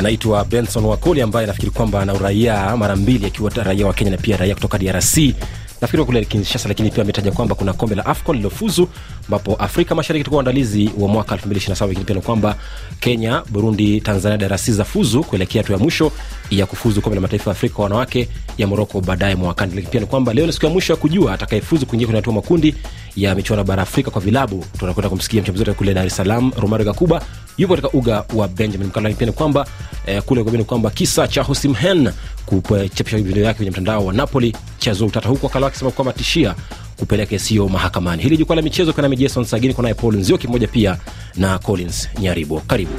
anaitwa 0.00 0.44
Benson 0.44 0.84
Wakoli 0.84 1.22
ambaye 1.22 1.46
nafikiri 1.46 1.70
kwamba 1.72 2.00
ana 2.00 2.14
uraia 2.14 2.76
mara 2.76 2.96
mbili 2.96 3.26
akiwa 3.26 3.50
raia 3.50 3.86
wa 3.86 3.92
Kenya 3.92 4.10
na 4.10 4.16
pia 4.16 4.36
raia 4.36 4.54
kutoka 4.54 4.78
DRC 4.78 5.18
nafikiri 5.80 6.04
kule 6.04 6.24
Kinshasa, 6.24 6.68
lakini 6.68 6.90
pia 6.90 7.02
ametaja 7.02 7.32
kwamba 7.32 7.54
kuna 7.54 7.72
kombe 7.72 7.94
la 7.94 8.06
AFCON 8.06 8.36
lilofuzu 8.36 8.88
ambapo 9.24 9.54
Afrika 9.54 9.94
Mashariki 9.94 10.20
itakuwa 10.20 10.38
uandalizi 10.38 10.90
wa 10.98 11.08
mwaka 11.08 11.34
2027 11.36 11.86
lakini 11.88 12.04
pia 12.04 12.14
ni 12.16 12.22
kwamba 12.22 12.56
Kenya, 13.00 13.42
Burundi, 13.50 14.00
Tanzania, 14.00 14.38
DRC 14.48 14.70
za 14.70 14.84
fuzu 14.84 15.24
kuelekea 15.24 15.62
hatua 15.62 15.76
ya 15.76 15.82
mwisho 15.82 16.12
ya 16.50 16.66
kufuzu 16.66 17.00
kombe 17.00 17.14
la 17.14 17.20
mataifa 17.20 17.50
ya 17.50 17.52
Afrika 17.56 17.82
wanawake 17.82 18.28
ya 18.58 18.66
Moroko 18.66 19.00
baadaye 19.00 19.34
mwakani. 19.34 19.72
Lakini 19.74 19.90
pia 19.90 20.00
ni 20.00 20.06
kwamba 20.06 20.32
leo 20.34 20.46
ni 20.46 20.52
siku 20.52 20.66
ya 20.66 20.72
mwisho 20.72 20.92
ya 20.92 20.96
kujua 20.96 21.32
atakayefuzu 21.34 21.86
kuingia 21.86 22.06
kwenye 22.06 22.18
hatua 22.20 22.32
makundi 22.32 22.74
ya 23.16 23.34
michuano 23.34 23.64
bara 23.64 23.82
Afrika 23.82 24.10
kwa 24.10 24.20
vilabu. 24.20 24.64
Tunakwenda 24.78 25.08
kumsikia 25.08 25.42
mchambuzi 25.42 25.64
wetu 25.64 25.78
kule 25.78 25.94
Dar 25.94 26.06
es 26.06 26.16
Salaam, 26.16 26.52
Romario 26.56 26.86
Gakuba 26.86 27.22
yupo 27.58 27.76
katika 27.76 27.92
uga 27.98 28.24
wa 28.34 28.48
Benjamin. 28.48 28.90
Lakini 28.94 29.14
pia 29.14 29.26
ni 29.26 29.32
kwamba 29.32 29.66
eh, 30.06 30.22
kule 30.22 30.42
ni 30.42 30.64
kwamba 30.64 30.90
kisa 30.90 31.28
cha 31.28 31.42
hosimhen 31.42 32.10
kuchapisha 32.46 33.16
video 33.18 33.44
yake 33.44 33.56
kwenye 33.56 33.70
mtandao 33.70 34.06
wa 34.06 34.12
Napoli 34.12 34.56
chazua 34.78 35.08
utata, 35.08 35.28
huku 35.28 35.46
wakala 35.46 35.66
wake 35.66 35.90
kwamba 35.90 36.12
tishia 36.12 36.54
kupeleka 36.96 37.38
sio 37.38 37.68
mahakamani. 37.68 38.22
Hili 38.22 38.36
jukwaa 38.36 38.56
la 38.56 38.62
michezo 38.62 38.92
kuna 38.92 39.08
Jason 39.08 39.44
Sagini, 39.44 39.74
kunaye 39.74 39.94
Paul 39.94 40.16
Nzioki 40.16 40.48
mmoja 40.48 40.68
pia 40.68 40.96
na 41.36 41.58
Collins 41.58 42.08
Nyaribo. 42.18 42.60
Karibu. 42.66 42.92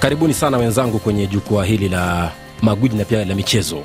Karibuni 0.00 0.34
sana 0.34 0.56
wenzangu 0.58 0.98
kwenye 0.98 1.26
jukwaa 1.26 1.64
hili 1.64 1.88
la 1.88 2.30
magwiji 2.62 2.96
na 2.96 3.04
pia 3.04 3.24
la 3.24 3.34
michezo. 3.34 3.82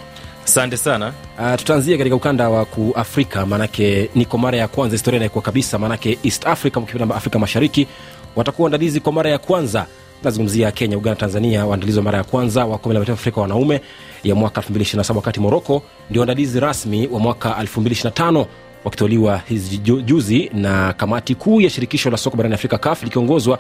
Asante 0.50 0.78
sana. 0.78 1.14
Uh, 1.40 1.56
tutaanzia 1.56 1.98
katika 1.98 2.16
ukanda 2.16 2.50
wa 2.50 2.66
kuafrika, 2.66 3.46
maanake 3.46 4.10
niko 4.16 4.38
mara 4.38 4.58
ya 4.58 4.68
kwanza 4.68 4.94
historia 4.94 5.18
inaikuwa 5.18 5.42
kabisa, 5.42 5.80
maanake 5.80 6.20
East 6.24 6.48
Africa 6.48 6.78
mkipenda 6.78 7.16
Afrika 7.16 7.40
Mashariki 7.40 7.88
watakuwa 8.36 8.64
waandalizi 8.66 9.00
kwa 9.00 9.12
mara 9.14 9.30
ya 9.30 9.38
kwanza 9.38 9.86
nazungumzia 10.24 10.72
Kenya, 10.72 10.98
Uganda, 10.98 11.20
Tanzania, 11.20 11.66
waandalizi 11.66 11.98
wa 11.98 12.04
mara 12.04 12.18
ya 12.18 12.24
kwanza 12.24 12.66
wa 12.66 12.78
kombe 12.78 12.94
la 12.94 13.00
mataifa 13.00 13.20
Afrika 13.22 13.42
wanaume 13.42 13.82
ya 14.24 14.36
mwaka 14.36 14.62
2027 14.62 15.16
wakati 15.16 15.40
Moroko 15.40 15.84
ndio 16.10 16.20
waandalizi 16.22 16.60
rasmi 16.60 17.08
wa 17.08 17.20
mwaka 17.20 17.50
2025 17.50 18.46
wakitoliwa 18.86 19.42
hizi 19.50 19.78
juzi 19.78 20.52
na 20.54 20.94
kamati 20.94 21.36
kuu 21.36 21.62
ya 21.62 21.70
shirikisho 21.70 22.10
la 22.10 22.18
soka 22.18 22.38
barani 22.38 22.56
Afrika 22.56 22.78
CAF 22.78 23.04
likiongozwa 23.04 23.60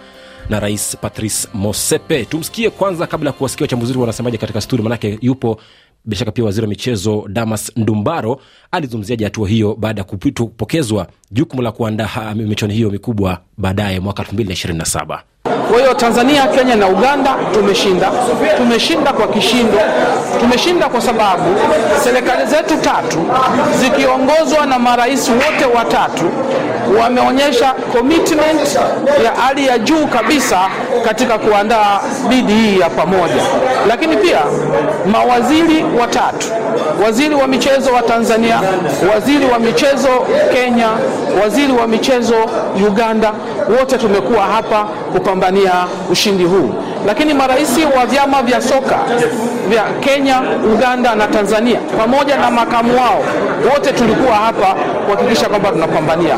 na 0.49 0.59
Rais 0.59 0.97
Patrice 1.01 1.47
Mosepe. 1.53 2.25
Tumsikie 2.25 2.69
kwanza 2.69 3.07
kabla 3.07 3.29
ya 3.29 3.33
kuwasikia 3.33 3.63
wachambuzi 3.63 3.97
wanasemaje 3.97 4.37
katika 4.37 4.61
studio, 4.61 4.83
manake 4.83 5.17
yupo 5.21 5.59
bila 6.09 6.19
shaka 6.19 6.31
pia 6.31 6.45
waziri 6.45 6.63
wa 6.65 6.69
michezo 6.69 7.25
Damas 7.29 7.71
Ndumbaro 7.75 8.41
alizungumziaje 8.71 9.23
hatua 9.23 9.49
hiyo 9.49 9.75
baada 9.75 10.01
ya 10.01 10.05
kupokezwa 10.05 11.07
jukumu 11.31 11.61
la 11.61 11.71
kuandaa 11.71 12.33
michuano 12.35 12.73
hiyo 12.73 12.89
mikubwa 12.89 13.37
baadaye 13.57 13.99
mwaka 13.99 14.23
2027. 14.23 15.19
Kwa 15.69 15.77
hiyo 15.79 15.93
Tanzania, 15.93 16.47
Kenya 16.47 16.75
na 16.75 16.87
Uganda 16.87 17.35
tumeshinda, 17.53 18.11
tumeshinda 18.57 19.13
kwa 19.13 19.27
kishindo. 19.27 19.77
Tumeshinda 20.39 20.89
kwa 20.89 21.01
sababu 21.01 21.43
serikali 22.03 22.45
zetu 22.45 22.77
tatu 22.77 23.17
zikiongozwa 23.79 24.65
na 24.65 24.79
marais 24.79 25.29
wote 25.29 25.65
watatu 25.77 26.23
wameonyesha 27.01 27.73
commitment 27.73 28.75
ya 29.23 29.31
hali 29.41 29.67
ya 29.67 29.77
juu 29.79 30.07
kabisa 30.07 30.59
katika 31.05 31.37
kuandaa 31.37 31.99
bidi 32.29 32.53
hii 32.53 32.79
ya 32.79 32.89
pamoja. 32.89 33.43
Lakini 33.87 34.17
pia 34.17 34.39
mawaziri 35.11 35.85
watatu, 35.99 36.47
waziri 37.03 37.35
wa 37.35 37.47
michezo 37.47 37.93
wa 37.93 38.01
Tanzania, 38.01 38.61
waziri 39.13 39.45
wa 39.45 39.59
michezo 39.59 40.09
Kenya, 40.53 40.89
waziri 41.43 41.73
wa 41.73 41.87
michezo 41.87 42.35
Uganda, 42.87 43.33
wote 43.79 43.97
tumekuwa 43.97 44.43
hapa 44.45 44.83
kupambania 44.83 45.71
ushindi 46.11 46.43
huu. 46.43 46.73
Lakini 47.07 47.33
marais 47.33 47.77
wa 47.97 48.05
vyama 48.05 48.43
vya 48.43 48.61
soka 48.61 48.99
vya 49.69 49.83
Kenya, 49.99 50.41
Uganda 50.73 51.15
na 51.15 51.27
Tanzania 51.27 51.79
pamoja 51.97 52.37
na 52.37 52.51
makamu 52.51 52.97
wao 52.97 53.23
wote 53.73 53.91
tulikuwa 53.93 54.35
hapa 54.35 54.75
kuhakikisha 55.05 55.49
kwamba 55.49 55.71
tunapambania 55.71 56.37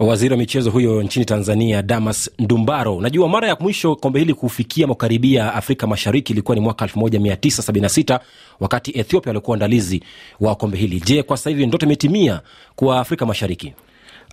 Waziri 0.00 0.32
wa 0.34 0.38
michezo 0.38 0.70
huyo 0.70 1.02
nchini 1.02 1.24
Tanzania, 1.24 1.82
Damas 1.82 2.30
Ndumbaro. 2.38 2.96
Unajua, 2.96 3.28
mara 3.28 3.48
ya 3.48 3.56
mwisho 3.60 3.96
kombe 3.96 4.18
hili 4.18 4.34
kufikia 4.34 4.86
makaribia 4.86 5.54
Afrika 5.54 5.86
Mashariki 5.86 6.32
ilikuwa 6.32 6.54
ni 6.54 6.60
mwaka 6.60 6.84
1976 6.86 8.20
wakati 8.60 8.98
Ethiopia 8.98 9.30
walikuwa 9.30 9.54
andalizi 9.56 10.02
wa 10.40 10.54
kombe 10.54 10.78
hili. 10.78 11.00
Je, 11.00 11.22
kwa 11.22 11.36
sasa 11.36 11.50
hivi 11.50 11.66
ndoto 11.66 11.86
imetimia 11.86 12.40
kwa 12.76 13.00
Afrika 13.00 13.26
Mashariki? 13.26 13.72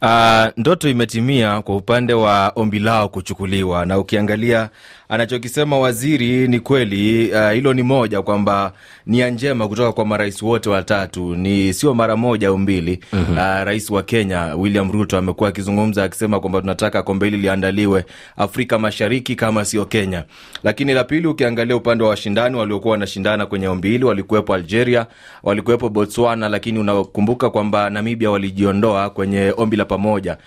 Uh, 0.01 0.45
ndoto 0.57 0.89
imetimia 0.89 1.61
kwa 1.61 1.75
upande 1.75 2.13
wa 2.13 2.51
ombi 2.55 2.79
lao 2.79 3.09
kuchukuliwa, 3.09 3.85
na 3.85 3.97
ukiangalia 3.99 4.69
anachokisema 5.09 5.79
waziri 5.79 6.47
ni 6.47 6.59
kweli. 6.59 7.31
Uh, 7.31 7.51
hilo 7.51 7.73
ni 7.73 7.83
moja 7.83 8.21
kwamba 8.21 8.73
nia 9.05 9.29
njema 9.29 9.67
kutoka 9.67 9.91
kwa 9.91 10.05
marais 10.05 10.41
wote 10.41 10.69
watatu, 10.69 11.35
ni 11.35 11.73
sio 11.73 11.93
mara 11.93 12.15
moja 12.17 12.47
au 12.47 12.57
mbili. 12.57 12.99
mm-hmm. 13.13 13.37
Uh, 13.37 13.43
rais 13.63 13.89
wa 13.89 14.03
Kenya 14.03 14.55
William 14.55 14.91
Ruto 14.91 15.17
amekuwa 15.17 15.49
akizungumza 15.49 16.03
akisema 16.03 16.39
kwamba 16.39 16.61
tunataka 16.61 17.03
kombe 17.03 17.25
hili 17.25 17.37
liandaliwe 17.37 18.05
Afrika 18.37 18.79
Mashariki 18.79 19.35
kama 19.35 19.65
sio 19.65 19.85
Kenya. 19.85 20.23
Lakini 20.63 20.93
la 20.93 21.03
pili, 21.03 21.27
ukiangalia 21.27 21.75
upande 21.75 22.03
wa 22.03 22.09
washindani 22.09 22.55
waliokuwa 22.57 22.91
wanashindana 22.91 23.45
kwenye 23.45 23.67
ombi 23.67 23.89
hili, 23.89 24.03
walikuwepo 24.05 24.53
Algeria, 24.53 25.05
walikuwepo 25.43 25.89
Botswana, 25.89 26.49
lakini 26.49 26.79
unakumbuka 26.79 27.49
kwamba 27.49 27.89
Namibia 27.89 28.31
walijiondoa 28.31 29.09
kwenye 29.09 29.53
ombi 29.57 29.77
la 29.77 29.85
pamoja, 29.85 30.37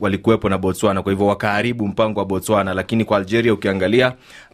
walikuwepo 0.00 0.48
na 0.48 0.58
Botswana, 0.58 1.02
kwa 1.02 1.12
hivyo 1.12 1.26
wakaharibu 1.26 1.88
mpango 1.88 2.20
wa 2.20 2.26
Botswana. 2.26 2.74
Lakini 2.74 3.04
kwa 3.04 3.16
Algeria 3.18 3.52
ukiangalia 3.54 3.85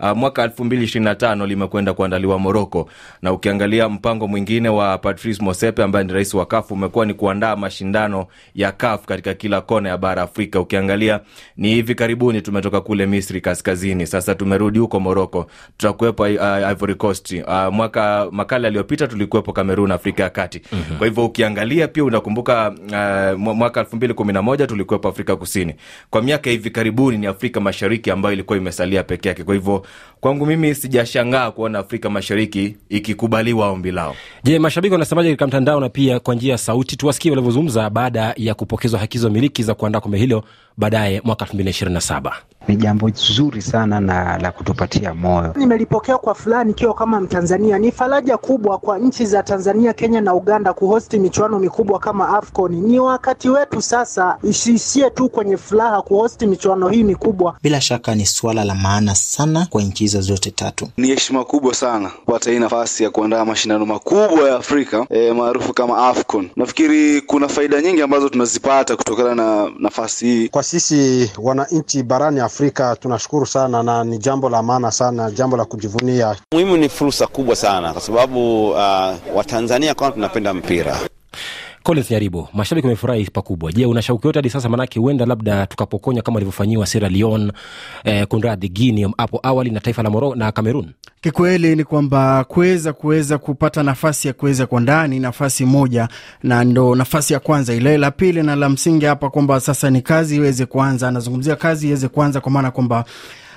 Uh, 0.00 0.10
mwaka 0.16 0.42
elfu 0.42 0.64
mbili 0.64 0.84
ishirini 0.84 1.04
na 1.04 1.14
tano 1.14 1.46
limekwenda 1.46 1.92
kuandaliwa 1.94 2.38
Moroko, 2.38 2.88
na 3.22 3.32
ukiangalia 3.32 3.88
mpango 3.88 4.28
mwingine 4.28 4.68
wa 4.68 4.98
Patrice 4.98 5.42
Mosepe 5.44 5.82
ambaye 5.82 6.04
ni 6.04 6.12
rais 6.12 6.34
wa 6.34 6.46
CAF 6.46 6.70
umekuwa 6.70 7.06
ni 7.06 7.14
kuandaa 7.14 7.56
mashindano 7.56 8.26
ya 8.54 8.72
CAF 8.72 9.04
katika 9.06 9.34
kila 9.34 9.60
kona 9.60 9.88
ya 9.88 9.98
bara 9.98 10.22
Afrika. 10.22 10.60
Ukiangalia 10.60 11.20
ni 11.56 11.68
hivi 11.74 11.94
karibuni 11.94 12.42
tumetoka 12.42 12.80
kule 12.80 13.06
Misri 13.06 13.40
kaskazini, 13.40 14.06
sasa 14.06 14.34
tumerudi 14.34 14.78
huko 14.78 15.00
Moroko, 15.00 15.46
tutakuwepo 15.76 16.22
uh, 16.22 16.70
Ivory 16.70 16.94
Coast. 16.94 17.32
Uh, 17.32 17.74
mwaka 17.74 18.28
makala 18.30 18.68
aliyopita 18.68 19.06
tulikuwepo 19.08 19.52
Kamerun, 19.52 19.92
Afrika 19.92 20.22
ya 20.22 20.30
Kati. 20.30 20.62
mm-hmm. 20.72 20.98
Kwa 20.98 21.06
hivyo 21.06 21.24
ukiangalia 21.24 21.88
pia 21.88 22.04
unakumbuka 22.04 22.70
uh, 22.70 23.38
mwaka 23.54 23.80
elfu 23.80 23.96
mbili 23.96 24.14
kumi 24.14 24.32
na 24.32 24.42
moja 24.42 24.66
tulikuwepo 24.66 25.08
Afrika 25.08 25.36
Kusini. 25.36 25.74
Kwa 26.10 26.22
miaka 26.22 26.50
hivi 26.50 26.70
karibuni 26.70 27.18
ni 27.18 27.26
Afrika 27.26 27.60
Mashariki 27.60 28.10
ambayo 28.10 28.32
ilikuwa 28.32 28.58
imesalia 28.58 29.02
peke 29.22 29.28
yake. 29.28 29.44
Kwa 29.44 29.54
hivyo 29.54 29.86
kwangu 30.20 30.46
mimi 30.46 30.74
sijashangaa 30.74 31.50
kuona 31.50 31.78
Afrika 31.78 32.10
Mashariki 32.10 32.76
ikikubaliwa 32.88 33.68
ombi 33.70 33.90
lao. 33.90 34.14
Je, 34.44 34.58
mashabiki 34.58 34.92
wanasemaje 34.92 35.28
katika 35.28 35.46
mtandao 35.46 35.80
na 35.80 35.88
pia 35.88 36.20
kwa 36.20 36.34
njia 36.34 36.52
ya 36.52 36.58
sauti? 36.58 36.96
Tuwasikie 36.96 37.30
walivyozungumza 37.30 37.90
baada 37.90 38.34
ya 38.36 38.54
kupokezwa 38.54 39.00
haki 39.00 39.18
hizo 39.18 39.30
miliki 39.30 39.62
za 39.62 39.74
kuandaa 39.74 40.00
kombe 40.00 40.18
hilo 40.18 40.44
baadaye 40.76 41.20
mwaka 41.24 41.44
elfu 41.44 41.54
mbili 41.54 41.64
na 41.64 41.70
ishirini 41.70 41.94
na 41.94 42.00
saba. 42.00 42.32
Ni 42.68 42.76
jambo 42.76 43.08
zuri 43.10 43.62
sana 43.62 44.00
na 44.00 44.38
la 44.38 44.52
kutupatia 44.52 45.14
moyo. 45.14 45.54
Nimelipokea 45.56 46.18
kwa 46.18 46.34
furaha 46.34 46.64
nikiwa 46.64 46.94
kama 46.94 47.20
Mtanzania. 47.20 47.78
Ni 47.78 47.92
faraja 47.92 48.36
kubwa 48.38 48.78
kwa 48.78 48.98
nchi 48.98 49.26
za 49.26 49.42
Tanzania, 49.42 49.92
Kenya 49.92 50.20
na 50.20 50.34
Uganda 50.34 50.72
kuhosti 50.72 51.18
michuano 51.18 51.58
mikubwa 51.58 51.98
kama 51.98 52.28
AFCON. 52.38 52.72
Ni 52.74 52.98
wakati 52.98 53.48
wetu 53.48 53.82
sasa, 53.82 54.38
isiishie 54.42 55.10
tu 55.10 55.28
kwenye 55.28 55.56
furaha 55.56 56.02
kuhosti 56.02 56.46
michuano 56.46 56.88
hii 56.88 57.02
mikubwa. 57.04 57.56
Bila 57.62 57.80
shaka 57.80 58.14
ni 58.14 58.26
suala 58.26 58.64
la 58.64 58.74
maana 58.74 59.14
sana 59.14 59.66
kwa 59.70 59.82
nchi 59.82 60.04
hizo 60.04 60.20
zote 60.20 60.50
tatu. 60.50 60.88
Ni 60.96 61.08
heshima 61.08 61.44
kubwa 61.44 61.74
sana 61.74 62.10
kupata 62.10 62.50
hii 62.50 62.58
nafasi 62.58 63.04
ya 63.04 63.10
kuandaa 63.10 63.44
mashindano 63.44 63.86
makubwa 63.86 64.48
ya 64.48 64.56
Afrika 64.56 65.06
e, 65.10 65.32
maarufu 65.32 65.72
kama 65.74 66.08
AFCON. 66.08 66.50
Nafikiri 66.56 67.20
kuna 67.20 67.48
faida 67.48 67.80
nyingi 67.82 68.02
ambazo 68.02 68.28
tunazipata 68.28 68.96
kutokana 68.96 69.34
na 69.34 69.70
nafasi 69.78 70.26
hii. 70.26 70.48
Kwa 70.48 70.61
sisi 70.62 71.30
wananchi 71.38 72.02
barani 72.02 72.40
Afrika 72.40 72.96
tunashukuru 72.96 73.46
sana 73.46 73.82
na 73.82 74.04
ni 74.04 74.18
jambo 74.18 74.48
la 74.48 74.62
maana 74.62 74.90
sana, 74.90 75.30
jambo 75.30 75.56
la 75.56 75.64
kujivunia. 75.64 76.36
Muhimu 76.52 76.76
ni 76.76 76.88
fursa 76.88 77.26
kubwa 77.26 77.56
sana 77.56 77.92
kwa 77.92 78.02
sababu 78.02 78.70
uh, 78.70 78.76
Watanzania 79.34 79.94
kwanza 79.94 80.14
tunapenda 80.14 80.54
mpira. 80.54 80.96
Collins 81.82 82.10
Nyaribo, 82.10 82.48
mashabiki 82.54 82.86
wamefurahi 82.86 83.24
pakubwa. 83.24 83.72
Je, 83.72 83.86
una 83.86 84.02
shauku 84.02 84.26
yote 84.26 84.38
hadi 84.38 84.50
sasa? 84.50 84.68
Maanake 84.68 84.98
huenda 85.00 85.26
labda 85.26 85.66
tukapokonya 85.66 86.22
kama 86.22 86.36
alivyofanyiwa 86.36 86.86
Sierra 86.86 87.08
Leone, 87.08 87.52
eh, 88.04 88.26
kunradhi 88.26 88.68
Guinea 88.68 89.10
hapo 89.18 89.40
awali 89.42 89.70
na 89.70 89.80
taifa 89.80 90.02
la 90.02 90.10
Morocco 90.10 90.34
na 90.36 90.52
Cameroon. 90.52 90.90
Kikweli 91.20 91.76
ni 91.76 91.84
kwamba 91.84 92.44
kuweza 92.44 92.92
kuweza 92.92 93.38
kupata 93.38 93.82
nafasi 93.82 94.28
ya 94.28 94.34
kuweza 94.34 94.66
kwa 94.66 94.80
ndani 94.80 95.20
nafasi 95.20 95.64
moja, 95.64 96.08
na 96.42 96.64
ndo 96.64 96.94
nafasi 96.94 97.32
ya 97.32 97.40
kwanza 97.40 97.74
ile. 97.74 97.98
La 97.98 98.10
pili 98.10 98.42
na 98.42 98.56
la 98.56 98.68
msingi 98.68 99.04
hapa 99.04 99.30
kwamba 99.30 99.60
sasa 99.60 99.90
ni 99.90 100.02
kazi 100.02 100.36
iweze 100.36 100.66
kuanza, 100.66 101.08
anazungumzia 101.08 101.56
kazi 101.56 101.86
iweze 101.88 102.08
kuanza 102.08 102.40
kwa 102.40 102.52
maana 102.52 102.70
kwamba 102.70 103.04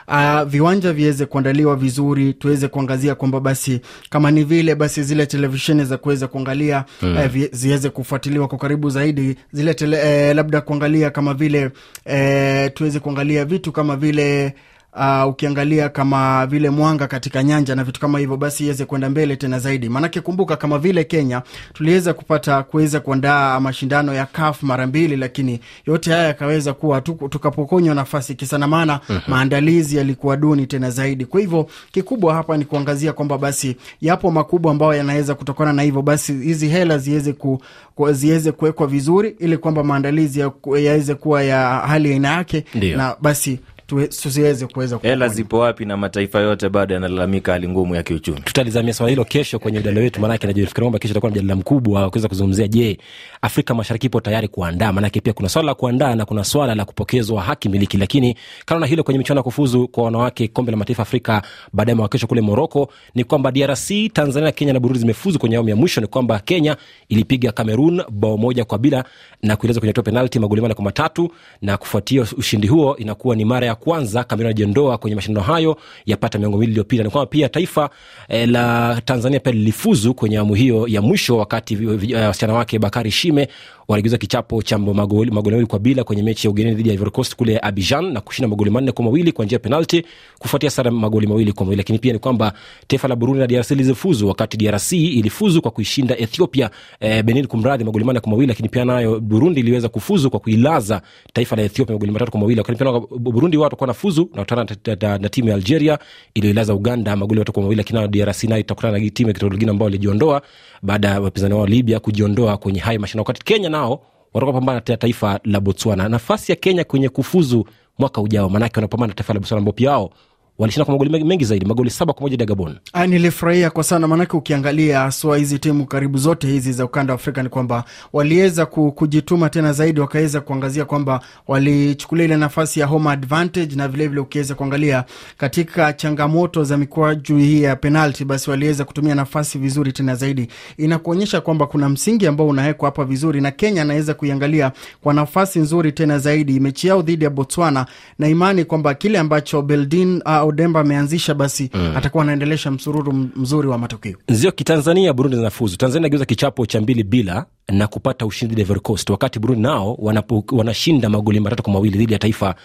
uh, 0.07 0.42
viwanja 0.44 0.94
viweze 0.94 1.25
kuandaliwa 1.25 1.75
vizuri, 1.75 2.34
tuweze 2.34 2.68
kuangazia 2.68 3.16
kwamba 3.16 3.40
basi 3.40 3.81
kama 4.10 4.31
ni 4.31 4.44
vile 4.44 4.75
basi 4.75 5.04
zile 5.04 5.25
televisheni 5.25 5.86
za 5.86 5.98
kuweza 5.98 6.28
kuangalia 6.28 6.86
mm. 7.02 7.18
eh, 7.18 7.50
ziweze 7.52 7.90
kufuatiliwa 7.90 8.48
kwa 8.48 8.57
karibu 8.57 8.90
zaidi 8.90 9.36
zile 9.52 9.74
tele, 9.74 9.98
eh, 10.30 10.36
labda 10.36 10.62
kuangalia 10.62 11.10
kama 11.10 11.34
vile 11.34 11.72
eh, 12.06 12.72
tuweze 12.74 13.00
kuangalia 13.00 13.46
vitu 13.46 13.72
kama 13.72 13.96
vile 13.96 14.54
Uh, 15.00 15.28
ukiangalia 15.30 15.90
kama 15.90 16.46
vile 16.48 16.70
mwanga 16.70 17.08
katika 17.08 17.44
nyanja 17.44 17.76
na 17.76 17.84
vitu 17.84 18.00
kama 18.00 18.20
hivyo 18.20 18.38
basi 18.38 18.64
iweze 18.66 18.86
kwenda 18.86 19.10
mbele 19.10 19.36
tena 19.36 19.60
zaidi. 19.60 19.90
Maanake 19.90 20.22
kumbuka 20.22 20.56
kama 20.56 20.80
vile 20.80 21.04
kenya 21.04 21.42
tuliweza 21.74 22.14
kupata 22.14 22.64
kuweza 22.64 23.00
kuandaa 23.00 23.60
mashindano 23.60 24.14
ya 24.14 24.26
kaf 24.26 24.64
mara 24.64 24.88
mbili 24.88 25.16
lakini 25.16 25.60
yote 25.86 26.12
haya 26.12 26.24
yakaweza 26.28 26.74
kuwa 26.74 27.02
tukapokonywa 27.02 27.96
nafasi 27.96 28.36
kisana, 28.36 28.68
maana 28.68 28.86
maana 28.86 29.00
Mhm. 29.10 29.32
maandalizi 29.32 29.98
yalikuwa 29.98 30.38
duni 30.38 30.68
tena 30.68 30.92
zaidi. 30.92 31.26
Kwa 31.26 31.40
hivyo 31.42 31.68
kikubwa 31.92 32.34
hapa 32.34 32.58
ni 32.58 32.66
kuangazia 32.66 33.14
kwamba 33.14 33.38
basi 33.38 33.76
yapo 34.02 34.32
makubwa 34.32 34.72
ambayo 34.72 34.94
yanaweza 34.94 35.36
kutokana 35.36 35.74
na 35.74 35.82
hivyo 35.82 36.02
basi 36.02 36.34
hizi 36.34 36.68
hela 36.68 36.98
ziweze 36.98 37.34
ku, 37.34 37.62
ku, 37.96 38.12
ziweze 38.14 38.52
kuwekwa 38.52 38.88
vizuri 38.88 39.36
ili 39.40 39.58
kwamba 39.58 39.84
maandalizi 39.84 40.40
ya- 40.40 40.52
yaweze 40.82 41.16
kuwa 41.16 41.44
ya 41.44 41.70
hali 41.70 42.10
ya 42.10 42.14
aina 42.16 42.28
yake 42.32 42.64
na 42.98 43.16
basi 43.22 43.60
tusiweze 43.88 44.68
kuweza 44.68 45.00
hela 45.02 45.28
zipo 45.28 45.60
wapi 45.60 45.86
na 45.86 45.98
mataifa 45.98 46.40
yote 46.40 46.70
bado 46.70 46.94
yanalalamika 46.94 47.52
hali 47.52 47.68
ngumu 47.70 47.96
ya 47.96 48.04
kiuchumi? 48.04 48.40
Tutalizamia 48.40 48.94
swala 48.94 49.10
hilo 49.10 49.26
kesho 49.26 49.60
kwenye 49.60 49.80
mjadala 49.80 50.02
wetu 50.02 50.22
maanake 50.22 50.48
najifikiri 50.48 50.82
kwamba 50.82 51.00
kesho 51.00 51.12
itakuwa 51.12 51.30
na 51.30 51.34
mjadala 51.36 51.56
mkubwa 51.56 52.02
wa 52.02 52.10
kuweza 52.10 52.28
kuzungumzia 52.28 52.68
je 52.68 52.98
afrika 53.42 53.74
mashariki 53.74 54.08
ipo 54.08 54.22
tayari 54.22 54.48
kuandaa? 54.48 54.92
Maanake 54.94 55.22
pia 55.22 55.34
kuna 55.34 55.50
swala 55.50 55.66
la 55.66 55.74
kuandaa 55.76 56.16
na 56.16 56.26
kuna 56.26 56.44
swala 56.44 56.76
la 56.76 56.86
kupokezwa 56.86 57.42
haki 57.42 57.70
miliki 57.70 57.98
lakini 57.98 58.36
kando 58.66 58.80
na 58.80 58.86
hilo 58.86 59.04
kwenye 59.04 59.18
michuano 59.18 59.40
ya 59.40 59.44
kufuzu 59.44 59.88
kwa 59.88 60.04
wanawake 60.04 60.48
kombe 60.48 60.72
la 60.72 60.78
mataifa 60.78 61.02
afrika 61.04 61.42
baadaye 61.74 61.96
mwaka 61.96 62.12
kesho 62.12 62.28
kule 62.28 62.42
moroko 62.42 62.90
ni 63.16 63.24
kwamba 63.24 63.52
drc 63.52 63.92
tanzania 64.14 64.52
kenya 64.52 64.74
na 64.74 64.80
burundi 64.80 65.00
zimefuzu 65.00 65.40
kwenye 65.40 65.56
awamu 65.56 65.70
ya 65.70 65.76
mwisho 65.76 66.02
ni 66.02 66.08
kwamba 66.08 66.40
kenya 66.40 66.78
ilipiga 67.10 67.52
cameroon 67.52 68.04
bao 68.12 68.38
moja 68.38 68.66
kwa 68.66 68.78
bila 68.78 69.04
na 69.44 69.56
kueleza 69.56 69.80
kwenye 69.80 69.94
penalti 69.94 70.40
magoli 70.40 70.62
manne 70.62 70.74
kwa 70.76 70.84
matatu 70.84 71.32
na 71.62 71.78
kufuatia 71.78 72.22
ushindi 72.38 72.68
huo 72.68 72.98
inakuwa 72.98 73.36
ni 73.36 73.46
mara 73.46 73.68
ya 73.68 73.75
kwanza 73.75 74.24
Kamerun 74.24 74.50
ajiondoa 74.51 74.98
kwenye 74.98 75.16
mashindano 75.16 75.48
hayo 75.48 75.77
yapata 76.06 76.39
miongo 76.39 76.57
miwili 76.57 76.72
iliyopita 76.72 77.04
ni 77.04 77.10
kwamba 77.10 77.25
pia 77.25 77.50
taifa 77.50 77.89
eh, 78.30 78.50
la 78.50 79.01
tanzania 79.06 79.39
pia 79.39 79.51
lilifuzu 79.51 80.13
kwenye 80.13 80.38
awamu 80.38 80.54
hiyo 80.54 80.88
ya 80.88 81.01
mwisho 81.01 81.38
wakati 81.38 81.75
wasichana 81.75 82.27
vi- 82.33 82.50
eh, 82.50 82.56
wake 82.57 82.80
bakari 82.80 83.12
shime 83.12 83.48
waligeuza 83.88 84.18
kichapo 84.18 84.62
cha 84.63 84.77
magoli 84.77 85.31
mawili 85.31 85.66
kwa 85.66 85.80
bila 85.80 86.04
kwenye 86.04 86.24
mechi 86.24 86.48
ya 86.48 86.51
ugenini 86.51 86.75
dhidi 86.75 86.89
ya 86.89 86.95
Ivory 86.95 87.12
Coast 87.12 87.36
kule 87.36 87.60
Abidjan 87.62 88.12
na 88.13 88.22
kushinda 88.22 88.48
magoli 88.48 88.69
manne 88.69 88.92
kwa 88.92 89.06
mawili 89.06 89.31
kwa 89.31 89.45
njia 89.45 89.56
ya 89.56 89.60
penalti 89.60 90.06
kufuatia 90.39 90.69
sare 90.69 90.89
magoli 90.92 91.27
mawili 91.27 91.51
kwa 91.54 91.66
mawili. 91.66 91.77
Lakini 91.77 92.00
pia 92.00 92.13
ni 92.13 92.19
kwamba 92.19 92.54
taifa 92.88 93.07
la 93.07 93.16
Burundi 93.16 93.39
na 93.39 93.48
DRC 93.48 93.72
lilifuzu, 93.72 94.27
wakati 94.27 94.57
DRC 94.57 94.92
ilifuzu 94.92 95.62
kwa 95.62 95.72
kuishinda 95.72 96.18
Ethiopia 96.18 96.69
eh, 97.00 97.24
Benin 97.24 97.48
kumradhi, 97.48 97.83
magoli 97.83 98.06
manne 98.06 98.19
kwa 98.19 98.30
mawili. 98.31 98.48
Lakini 98.48 98.69
pia 98.69 98.86
nayo 98.86 99.19
Burundi 99.19 99.60
iliweza 99.60 99.89
kufuzu 99.89 100.30
kwa 100.30 100.39
kuilaza 100.39 101.01
taifa 101.33 101.56
la 101.56 101.62
Ethiopia 101.62 101.94
magoli 101.95 102.12
matatu 102.12 102.31
kwa 102.31 102.39
mawili. 102.39 102.57
Lakini 102.57 102.77
pia 102.77 103.00
Burundi 103.19 103.57
watakuwa 103.66 103.88
nafuzu 103.88 104.30
na 104.34 104.42
kutana 104.42 104.64
na, 104.64 104.96
na, 105.02 105.18
na 105.18 105.30
timu 105.30 105.50
ya 105.50 105.56
Algeria 105.56 106.00
iliyoilaza 106.34 106.74
Uganda 106.74 107.16
magoli 107.16 107.40
matatu 107.40 107.54
kwa 107.54 107.62
mawili. 107.64 107.78
Lakini 107.78 108.08
DRC 108.08 108.44
nayo 108.44 108.62
itakutana 108.62 109.00
na 109.00 109.10
timu 109.10 109.28
ya 109.30 109.34
kitaifa 109.34 109.54
lingine 109.54 109.72
ambao 109.72 109.86
walijiondoa 109.86 110.42
baada 110.82 111.08
ya 111.08 111.22
wapinzani 111.22 111.54
wao 111.54 111.66
Libya 111.68 112.00
kujiondoa 112.00 112.58
kwenye 112.58 112.80
hayo 112.80 113.00
mashindano, 113.00 113.22
wakati 113.22 113.46
Kenya 113.46 113.70
nao 113.70 114.02
watakuwa 114.34 114.54
pambana 114.54 114.82
na 114.88 114.98
taifa 114.98 115.40
la 115.44 115.60
Botswana. 115.60 116.10
Nafasi 116.10 116.52
ya 116.52 116.56
Kenya 116.56 116.84
kwenye 116.84 117.10
kufuzu 117.10 117.66
mwaka 118.00 118.22
ujao, 118.22 118.50
maanake 118.50 118.76
wanapambana 118.76 119.08
na 119.08 119.14
taifa 119.14 119.34
la 119.34 119.40
Botswana 119.40 119.60
ambao 119.60 119.74
pia 119.74 119.92
wao 119.92 120.12
walishinda 120.60 120.86
kwa 120.86 120.92
magoli 120.94 121.24
mengi, 121.24 121.46
zaidi, 121.46 121.66
magoli 121.66 121.90
saba 121.90 122.13
kwa 122.13 122.22
moja 122.22 122.38
dhidi. 122.38 122.80
Ah, 122.94 123.07
nilifurahia 123.07 123.69
kwa 123.69 123.84
sana 123.84 124.07
maanake 124.07 124.38
ukiangalia 124.38 125.00
haswa 125.00 125.38
hizi 125.38 125.60
timu 125.60 125.86
karibu 125.86 126.18
zote 126.18 126.48
hizi 126.48 126.74
za 126.74 126.86
ukanda 126.86 127.13
wa 127.13 127.19
Afrika 127.19 127.44
ni 127.44 127.50
kwamba 127.50 127.84
waliweza 128.13 128.66
kujituma 128.66 129.50
tena 129.50 129.74
zaidi, 129.74 130.00
wakaweza 130.00 130.42
kuangazia 130.42 130.86
kwamba 130.86 131.19
walichukulia 131.48 132.25
ile 132.25 132.36
nafasi 132.38 132.80
ya 132.80 132.86
home 132.86 133.10
advantage, 133.10 133.75
na 133.75 133.88
vilevile 133.88 134.22
ukiweza 134.22 134.56
kuangalia 134.56 135.04
katika 135.38 135.94
changamoto 135.94 136.63
za 136.63 136.78
mikwaju 136.78 137.38
hii 137.38 137.62
ya 137.63 137.75
penalti, 137.75 138.25
basi 138.25 138.50
waliweza 138.50 138.86
kutumia 138.86 139.16
nafasi 139.16 139.58
vizuri 139.58 139.92
tena 139.94 140.16
zaidi. 140.16 140.48
Inakuonyesha 140.78 141.42
kwamba 141.42 141.68
kuna 141.68 141.90
msingi 141.90 142.28
ambao 142.28 142.48
unawekwa 142.48 142.88
hapa 142.88 143.06
vizuri, 143.06 143.42
na 143.42 143.51
Kenya 143.51 143.81
anaweza 143.81 144.13
kuiangalia 144.13 144.72
kwa 145.01 145.13
nafasi 145.13 145.60
nzuri 145.60 145.92
tena 145.92 146.19
zaidi 146.19 146.60
mechi 146.60 146.88
yao 146.88 147.01
dhidi 147.01 147.24
ya 147.24 147.30
Botswana, 147.30 147.86
na 148.19 148.28
imani 148.28 148.66
kwamba 148.66 148.94
kile 148.94 149.19
ambacho 149.19 149.62
Beldin 149.62 150.22
uh, 150.25 150.45
Odemba 150.46 150.80
ameanzisha 150.80 151.34
basi 151.34 151.70
Mm. 151.74 151.94
atakuwa 151.98 152.24
anaendelesha 152.24 152.72
msururu 152.72 153.14
mzuri 153.36 153.68
wa 153.68 153.78
matokeo. 153.78 154.16
Nzio 154.30 154.52
kitanzania 154.52 155.14
Burundi 155.14 155.38
zinafuzu. 155.38 155.78
Tanzania 155.78 156.06
ageuza 156.08 156.26
kichapo 156.26 156.66
cha 156.66 156.82
mbili 156.82 157.04
bila 157.04 157.46
na 157.70 157.88
kupata 157.88 158.26
ushindi 158.26 158.62
Ivory 158.62 158.80
Coast, 158.80 159.10
wakati 159.10 159.40
Burundi 159.40 159.62
nao 159.64 159.94
wanapo- 160.02 160.56
wanashinda 160.58 161.10
magoli 161.10 161.40
matatu 161.40 161.64
kwa 161.64 161.74
mawili 161.74 161.98
dhidi 161.98 162.14
ya 162.14 162.20
taifa 162.20 162.56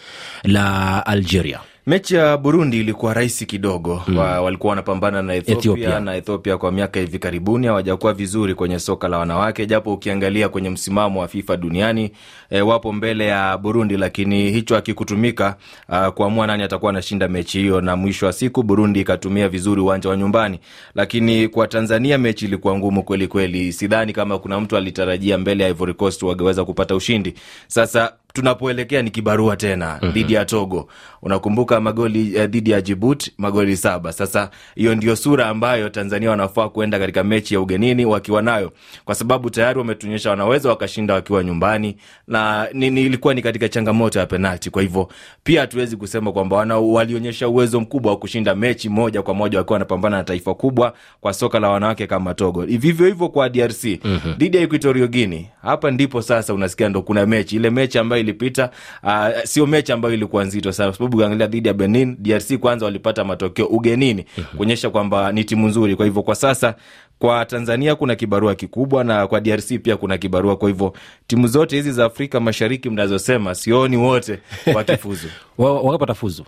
la 0.44 1.06
Algeria. 1.06 1.61
Mechi 1.87 2.15
ya 2.15 2.37
burundi 2.37 2.81
ilikuwa 2.81 3.15
rahisi 3.15 3.47
kidogo 3.47 4.03
Mm. 4.09 4.17
wa, 4.19 4.41
walikuwa 4.41 4.71
wanapambana 4.71 5.23
na 5.23 5.35
ethiopia, 5.35 5.73
Ethiopia. 5.73 6.00
na 6.00 6.17
ethiopia 6.17 6.59
kwa 6.59 6.73
miaka 6.73 7.00
hivi 7.00 7.19
karibuni 7.19 7.67
hawajakuwa 7.67 8.12
vizuri 8.12 8.55
kwenye 8.55 8.79
soka 8.79 9.09
la 9.09 9.19
wanawake 9.19 9.67
japo 9.67 9.93
ukiangalia 9.94 10.49
kwenye 10.49 10.71
msimamo 10.71 11.21
wa 11.21 11.29
fifa 11.29 11.56
duniani 11.56 12.11
e, 12.50 12.61
wapo 12.61 12.93
mbele 12.93 13.27
ya 13.27 13.59
burundi 13.59 13.97
lakini 13.97 14.50
hicho 14.50 14.75
hakikutumika 14.75 15.56
uh, 15.88 16.06
kuamua 16.09 16.47
nani 16.47 16.62
atakuwa 16.62 16.91
anashinda 16.91 17.29
mechi 17.29 17.59
hiyo 17.61 17.81
na 17.81 17.97
mwisho 17.97 18.27
wa 18.27 18.32
siku 18.32 18.62
burundi 18.62 19.00
ikatumia 19.00 19.49
vizuri 19.49 19.81
uwanja 19.81 20.09
wa 20.11 20.17
nyumbani 20.17 20.61
lakini 20.94 21.49
kwa 21.49 21.69
tanzania 21.69 22.19
mechi 22.19 22.44
ilikuwa 22.44 22.79
ngumu 22.79 23.03
kweli 23.03 23.29
kweli 23.29 23.73
sidhani 23.73 24.12
kama 24.12 24.38
kuna 24.38 24.61
mtu 24.61 24.77
alitarajia 24.77 25.38
mbele 25.38 25.65
ya 25.65 25.71
ivory 25.71 25.94
coast 25.94 26.23
wangeweza 26.23 26.65
kupata 26.65 26.94
ushindi 26.94 27.35
sasa 27.67 28.12
tunapoelekea 28.32 29.03
ni 29.03 29.11
kibarua 29.11 29.56
tena 29.56 29.99
Mhm. 30.03 30.12
dhidi 30.12 30.32
ya 30.32 30.44
togo. 30.44 30.88
Unakumbuka 31.23 31.81
magoli 31.81 32.37
eh, 32.37 32.49
dhidi 32.50 32.71
ya 32.71 32.81
jibut 32.81 33.31
magoli 33.38 33.77
saba. 33.77 34.12
Sasa 34.12 34.50
hiyo 34.75 34.94
ndio 34.94 35.17
sura 35.17 35.47
ambayo 35.47 35.88
tanzania 35.88 36.31
wanafaa 36.31 36.69
kuenda 36.69 36.99
katika 36.99 37.25
mechi 37.25 37.55
ya 37.55 37.61
ugenini 37.61 38.05
wakiwa 38.05 38.43
nayo. 38.43 38.73
Kwa 39.05 39.15
sababu 39.15 39.50
tayari 39.50 39.79
wametuonyesha 39.79 40.31
wanaweza 40.31 40.69
wakashinda 40.69 41.15
wakiwa 41.15 41.44
nyumbani 41.44 41.97
na 42.29 42.69
ilikuwa 42.73 43.35
ni 43.35 43.43
katika 43.43 43.69
changamoto 43.69 44.19
ya 44.19 44.27
penalti. 44.27 44.71
Kwa 44.71 44.82
hivyo 44.82 45.09
pia 45.44 45.61
hatuwezi 45.61 45.97
kusema 45.97 46.32
kwamba 46.32 46.56
wana 46.56 46.79
walionyesha 46.79 47.49
uwezo 47.49 47.81
mkubwa 47.81 48.12
wa 48.12 48.19
kushinda 48.19 48.55
mechi 48.55 48.88
moja 48.88 49.23
kwa 49.23 49.35
moja 49.35 49.59
wakiwa 49.59 49.75
wanapambana 49.75 50.17
na 50.17 50.25
taifa 50.25 50.55
kubwa 50.55 50.93
kwa 51.21 51.32
soka 51.32 51.61
la 51.61 51.69
wanawake 51.69 52.06
kama 52.06 52.35
togo. 52.35 52.62
Vivyo 52.62 53.06
hivyo 53.06 53.29
kwa 53.29 53.49
drc 53.49 53.84
Mhm. 54.05 54.32
dhidi 54.39 54.56
ya 54.56 54.63
equatorio 54.63 55.08
guini 55.08 55.49
hapa 55.63 55.91
ndipo 55.91 56.22
sasa 56.22 56.55
unasikia 56.55 56.89
ndo 56.89 57.03
kuna 57.03 57.27
mechi. 57.27 57.56
Ile 57.56 57.70
mechi 57.70 57.99
ambayo 57.99 58.19
ilipita. 58.20 58.70
Uh, 59.03 59.29
sio 59.44 59.67
mechi 59.67 59.93
ambayo 59.93 60.15
ilikuwa 60.15 60.44
nzito 60.44 60.72
sana 60.72 60.89
kwa 60.91 60.98
sababu 60.98 61.17
ukiangalia 61.17 61.46
dhidi 61.46 61.69
ya 61.69 61.74
benin 61.74 62.17
drc 62.19 62.55
kwanza 62.56 62.84
walipata 62.86 63.24
matokeo 63.24 63.67
ugenini 63.67 64.24
kuonyesha 64.56 64.91
kwamba 64.91 65.32
ni 65.32 65.44
timu 65.44 65.69
nzuri. 65.69 65.96
Kwa 65.96 66.06
hivyo 66.06 66.22
kwa 66.22 66.34
sasa 66.34 66.74
kwa 67.19 67.44
tanzania 67.44 67.94
kuna 67.94 68.17
kibarua 68.17 68.55
kikubwa 68.55 69.05
na 69.05 69.27
kwa 69.27 69.41
drc 69.41 69.79
pia 69.82 69.96
kuna 69.96 70.19
kibarua. 70.19 70.56
Kwa 70.56 70.69
hivyo 70.69 70.93
timu 71.27 71.46
zote 71.48 71.77
hizi 71.77 71.93
za 71.93 72.05
afrika 72.05 72.41
mashariki 72.41 72.91
mnazosema 72.91 73.55
sioni 73.55 73.96
wote 73.96 74.39
wakifuzu. 74.74 75.29
Wakapata 75.58 75.91
watafuzu 75.93 76.44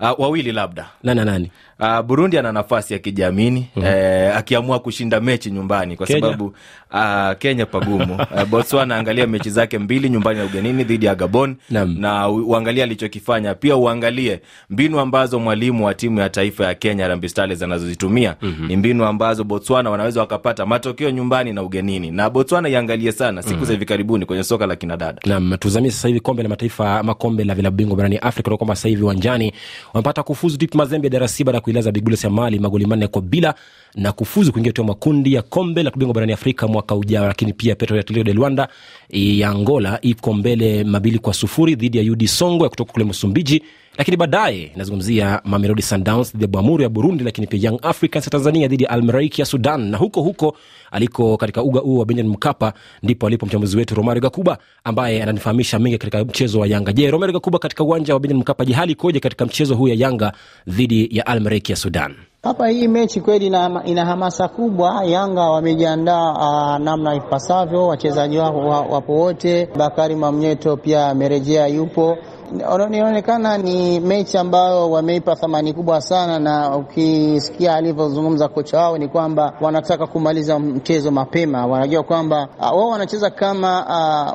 uh, 0.00 0.20
wawili 0.20 0.52
labda 0.52 0.86
nani 1.02 1.24
nani 1.24 1.50
Uh, 1.80 2.00
burundi 2.00 2.38
ana 2.38 2.52
nafasi 2.52 2.92
ya 2.92 2.98
kijamini 2.98 3.68
mm 3.76 3.82
-hmm. 3.82 3.86
eh, 4.26 4.36
akiamua 4.36 4.78
kushinda 4.78 5.20
mechi 5.20 5.50
nyumbani 5.50 5.96
kwa 5.96 6.06
Kenya? 6.06 6.20
sababu 6.20 6.54
uh, 6.92 7.38
kenya 7.38 7.66
pagumu 7.66 8.14
uh, 8.14 8.44
botswana 8.50 8.96
angalia 8.96 9.26
mechi 9.26 9.50
zake 9.50 9.78
mbili 9.78 10.08
nyumbani 10.08 10.38
na 10.38 10.44
ugenini 10.44 10.84
dhidi 10.84 11.06
ya 11.06 11.14
gabon 11.14 11.56
Nam. 11.70 11.96
na 12.00 12.28
uangalie 12.28 12.82
alichokifanya 12.82 13.54
pia 13.54 13.76
uangalie 13.76 14.40
mbinu 14.70 15.00
ambazo 15.00 15.38
mwalimu 15.38 15.86
wa 15.86 15.94
timu 15.94 16.20
ya 16.20 16.28
taifa 16.28 16.64
ya 16.64 16.74
kenya 16.74 17.02
Harambee 17.04 17.28
Starlets 17.28 17.62
anazozitumia 17.62 18.36
Mhm. 18.42 18.66
ni 18.66 18.76
mbinu 18.76 19.04
ambazo 19.04 19.44
botswana 19.44 19.90
wanaweza 19.90 20.20
wakapata 20.20 20.66
matokeo 20.66 21.10
nyumbani 21.10 21.52
na 21.52 21.62
ugenini 21.62 22.10
na 22.10 22.30
botswana 22.30 22.68
iangalie 22.68 23.12
sana 23.12 23.42
siku 23.42 23.54
Mhm. 23.56 23.64
za 23.64 23.72
hivi 23.72 23.84
karibuni 23.84 24.26
kwenye 24.26 24.42
soka 24.44 24.66
la 24.66 24.76
kinadada 24.76 25.20
nam 25.26 25.56
tuzamie 25.58 25.90
sasa 25.90 26.08
hivi 26.08 26.20
kombe 26.20 26.42
la 26.42 26.48
mataifa 26.48 26.98
ama 26.98 27.14
kombe 27.14 27.44
la 27.44 27.54
vilabu 27.54 27.76
bingwa 27.76 27.96
barani 27.96 28.18
afrika 28.18 28.56
kwamba 28.56 28.76
sasa 28.76 28.88
hivi 28.88 29.02
uwanjani 29.02 29.52
wamepata 29.94 30.22
kufuzu 30.22 30.56
dip 30.56 30.74
mazembe 30.74 31.06
ya 31.08 31.10
drc 31.20 31.44
baada 31.44 31.56
ya 31.56 31.60
kuilaza 31.60 31.92
bigules 31.92 32.24
ya 32.24 32.30
mali 32.30 32.58
magoli 32.58 32.86
manne 32.86 33.06
kwa 33.06 33.22
bila 33.22 33.54
na 33.94 34.12
kufuzu 34.12 34.52
kuingia 34.52 34.70
hatua 34.70 34.84
makundi 34.84 35.32
ya 35.34 35.42
kombe 35.42 35.82
la 35.82 35.90
kubingwa 35.90 36.14
barani 36.14 36.32
afrika 36.32 36.68
mwaka 36.68 36.94
ujao. 36.94 37.26
Lakini 37.26 37.52
pia 37.52 37.74
petro 37.74 37.98
atletico 37.98 38.24
de 38.24 38.32
luanda 38.32 38.68
ya 39.10 39.48
Angola 39.50 39.98
iko 40.02 40.32
mbele 40.32 40.84
mabili 40.84 41.18
kwa 41.18 41.34
sufuri 41.34 41.74
dhidi 41.74 41.98
ya 41.98 42.12
UD 42.12 42.26
Songo 42.26 42.64
ya 42.64 42.70
kutoka 42.70 42.92
kule 42.92 43.04
Msumbiji, 43.04 43.62
lakini 43.98 44.16
baadaye 44.16 44.72
inazungumzia 44.74 45.40
Mamelodi 45.44 45.82
Sundowns 45.82 46.32
dhidi 46.32 46.44
ya 46.44 46.48
Bwamuru 46.48 46.82
ya 46.82 46.88
Burundi, 46.88 47.24
lakini 47.24 47.46
pia 47.46 47.60
Young 47.70 47.78
Africans 47.82 48.24
ya 48.24 48.30
Tanzania 48.30 48.68
dhidi 48.68 48.84
ya 48.84 48.90
Almeraiki 48.90 49.40
ya 49.40 49.46
Sudan. 49.46 49.80
Na 49.90 49.98
huko 49.98 50.22
huko 50.22 50.56
aliko 50.90 51.36
katika 51.36 51.62
uga 51.62 51.80
huo 51.80 51.98
wa 51.98 52.04
Benjamin 52.06 52.32
Mkapa 52.32 52.72
ndipo 53.02 53.26
alipo 53.26 53.46
mchambuzi 53.46 53.76
wetu 53.76 53.94
Romari 53.94 54.20
Gakuba 54.20 54.58
ambaye 54.84 55.22
ananifahamisha 55.22 55.78
mengi 55.78 55.98
katika 55.98 56.24
mchezo 56.24 56.60
wa 56.60 56.66
Yanga. 56.66 56.92
Je, 56.92 57.10
Romari 57.10 57.32
Gakuba, 57.32 57.58
katika 57.58 57.84
uwanja 57.84 58.14
wa 58.14 58.20
Benjamin 58.20 58.40
Mkapa, 58.40 58.64
je, 58.64 58.72
hali 58.72 58.92
ikoje 58.92 59.20
katika 59.20 59.46
mchezo 59.46 59.74
huu 59.74 59.88
ya 59.88 59.94
Yanga 59.98 60.32
dhidi 60.68 61.08
ya 61.10 61.26
Almeraiki 61.26 61.72
ya 61.72 61.76
Sudan? 61.76 62.14
Hapa 62.42 62.68
hii 62.68 62.88
mechi 62.88 63.20
kweli 63.20 63.46
ina, 63.46 63.82
ina 63.84 64.04
hamasa 64.04 64.48
kubwa. 64.48 65.04
Yanga 65.04 65.40
wamejiandaa 65.42 66.32
uh, 66.32 66.84
namna 66.84 67.14
ipasavyo, 67.14 67.86
wachezaji 67.86 68.38
wao 68.38 68.88
wapo 68.90 69.12
wote. 69.12 69.68
Bakari 69.76 70.14
Mamnyeto 70.16 70.76
pia 70.76 71.06
amerejea, 71.08 71.66
yupo 71.66 72.18
inaonekana 72.52 73.58
ni 73.58 74.00
mechi 74.00 74.38
ambayo 74.38 74.90
wameipa 74.90 75.36
thamani 75.36 75.72
kubwa 75.72 76.00
sana, 76.00 76.38
na 76.38 76.76
ukisikia 76.76 77.74
alivyozungumza 77.74 78.48
kocha 78.48 78.78
wao 78.78 78.98
ni 78.98 79.08
kwamba 79.08 79.52
wanataka 79.60 80.06
kumaliza 80.06 80.58
mchezo 80.58 81.10
mapema. 81.10 81.66
Wanajua 81.66 82.02
kwamba 82.02 82.48
uh, 82.58 82.64
wao 82.64 82.88
wanacheza 82.88 83.30
kama 83.30 83.84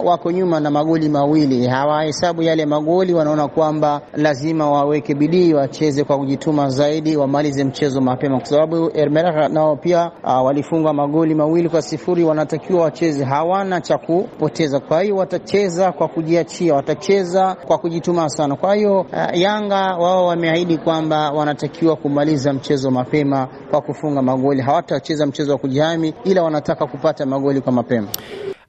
uh, 0.01 0.05
wako 0.07 0.31
nyuma 0.31 0.59
na 0.59 0.71
magoli 0.71 1.09
mawili, 1.09 1.67
hawahesabu 1.67 2.41
yale 2.41 2.65
magoli. 2.65 3.13
Wanaona 3.13 3.47
kwamba 3.47 4.01
lazima 4.13 4.69
waweke 4.71 5.13
bidii, 5.15 5.53
wacheze 5.53 6.03
kwa 6.03 6.17
kujituma 6.17 6.69
zaidi, 6.69 7.17
wamalize 7.17 7.63
mchezo 7.63 8.01
mapema, 8.01 8.37
kwa 8.37 8.45
sababu 8.45 8.91
Ermeraka 8.93 9.47
nao 9.49 9.75
pia 9.75 10.11
uh, 10.23 10.45
walifunga 10.45 10.93
magoli 10.93 11.35
mawili 11.35 11.69
kwa 11.69 11.81
sifuri. 11.81 12.23
Wanatakiwa 12.23 12.81
wacheze, 12.83 13.23
hawana 13.23 13.81
cha 13.81 13.97
kupoteza. 13.97 14.79
Kwa 14.79 15.01
hiyo 15.01 15.15
watacheza 15.15 15.91
kwa 15.91 16.07
kujiachia, 16.07 16.73
watacheza 16.75 17.55
kwa 17.67 17.77
kujituma 17.77 18.00
tuma 18.01 18.29
sana. 18.29 18.55
Kwa 18.55 18.75
hiyo 18.75 18.99
uh, 19.01 19.37
Yanga 19.39 19.95
wao 19.95 20.25
wameahidi 20.25 20.77
kwamba 20.77 21.31
wanatakiwa 21.31 21.95
kumaliza 21.95 22.53
mchezo 22.53 22.91
mapema 22.91 23.47
kwa 23.71 23.81
kufunga 23.81 24.21
magoli. 24.21 24.61
Hawatacheza 24.61 25.25
mchezo 25.25 25.51
wa 25.51 25.57
kujihami, 25.57 26.13
ila 26.23 26.43
wanataka 26.43 26.85
kupata 26.87 27.25
magoli 27.25 27.61
kwa 27.61 27.71
mapema. 27.71 28.07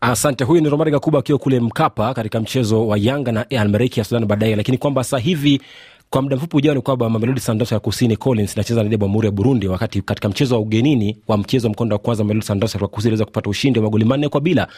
Asante. 0.01 0.45
Huyu 0.45 0.61
ni 0.61 0.69
Romari 0.69 0.91
Gakuba 0.91 1.19
akiwa 1.19 1.39
kule 1.39 1.61
Mkapa 1.61 2.15
katika 2.15 2.41
mchezo 2.41 2.87
wa 2.87 2.99
Yanga 2.99 3.33
na 3.33 3.51
Almereki 3.51 4.01
ya 4.01 4.05
Sudan 4.05 4.25
baadaye, 4.27 4.57
lakini 4.57 4.79
kwamba 4.79 5.05
sasa 5.05 5.19
hivi 5.19 5.61
kwa 6.13 6.23
muda 6.23 6.37
mfupi 6.37 6.57
ujao 6.57 6.75
ni 6.75 6.81
kwamba 6.81 7.11
Mamelodi 7.11 7.41
Sundowns 7.41 7.73
ya 7.73 7.81
kusini 7.81 8.17
Collins 8.17 8.55
inacheza 8.55 8.83
na 8.83 8.97
Bwamuru 8.97 9.27
ya 9.27 9.31
Burundi, 9.33 9.69
wakati 9.69 10.03
katika 10.03 10.29
mchezo 10.29 10.55
wa 10.55 10.61
ugenini 10.61 11.19
wa 11.29 11.37
mchezo 11.39 11.69
mkondo 11.69 11.95
wa 11.95 11.99
kwanza 11.99 12.25
Mamelodi 12.25 12.47
Sundowns 12.47 12.75
ya 12.75 12.81
kusini 12.81 13.09
iliweza 13.09 13.25
kupata 13.25 13.51
ushindi 13.51 13.79
wa 13.79 13.83
magoli 13.85 14.05
manne 14.05 14.29
kwa 14.29 14.41
bila. 14.41 14.69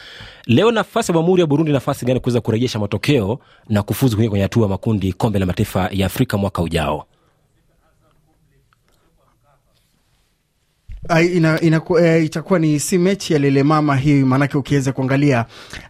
Leo 0.45 0.71
nafasi 0.71 1.11
ya 1.11 1.13
Bwamuru 1.13 1.39
ya 1.41 1.47
Burundi, 1.47 1.71
nafasi 1.71 2.05
gani 2.05 2.19
kuweza 2.19 2.41
kurejesha 2.41 2.79
matokeo 2.79 3.39
na 3.69 3.83
kufuzu 3.83 4.15
kuingia 4.15 4.29
kwenye 4.29 4.43
hatua 4.43 4.63
ya 4.63 4.69
makundi 4.69 5.13
kombe 5.13 5.39
la 5.39 5.45
mataifa 5.45 5.89
ya 5.91 6.05
Afrika 6.05 6.37
mwaka 6.37 6.61
ujao? 6.61 7.05
Ina, 11.33 11.61
ina, 11.61 11.81
e, 12.01 12.23
itakuwa 12.25 12.59
ni 12.59 12.79
si 12.79 12.97
mechi 12.97 13.33
ya 13.33 13.39
lele 13.39 13.63
mama 13.63 13.95
hii, 13.95 14.23
maanake 14.23 14.57
ukiweza 14.57 14.91
kuangalia 14.91 15.45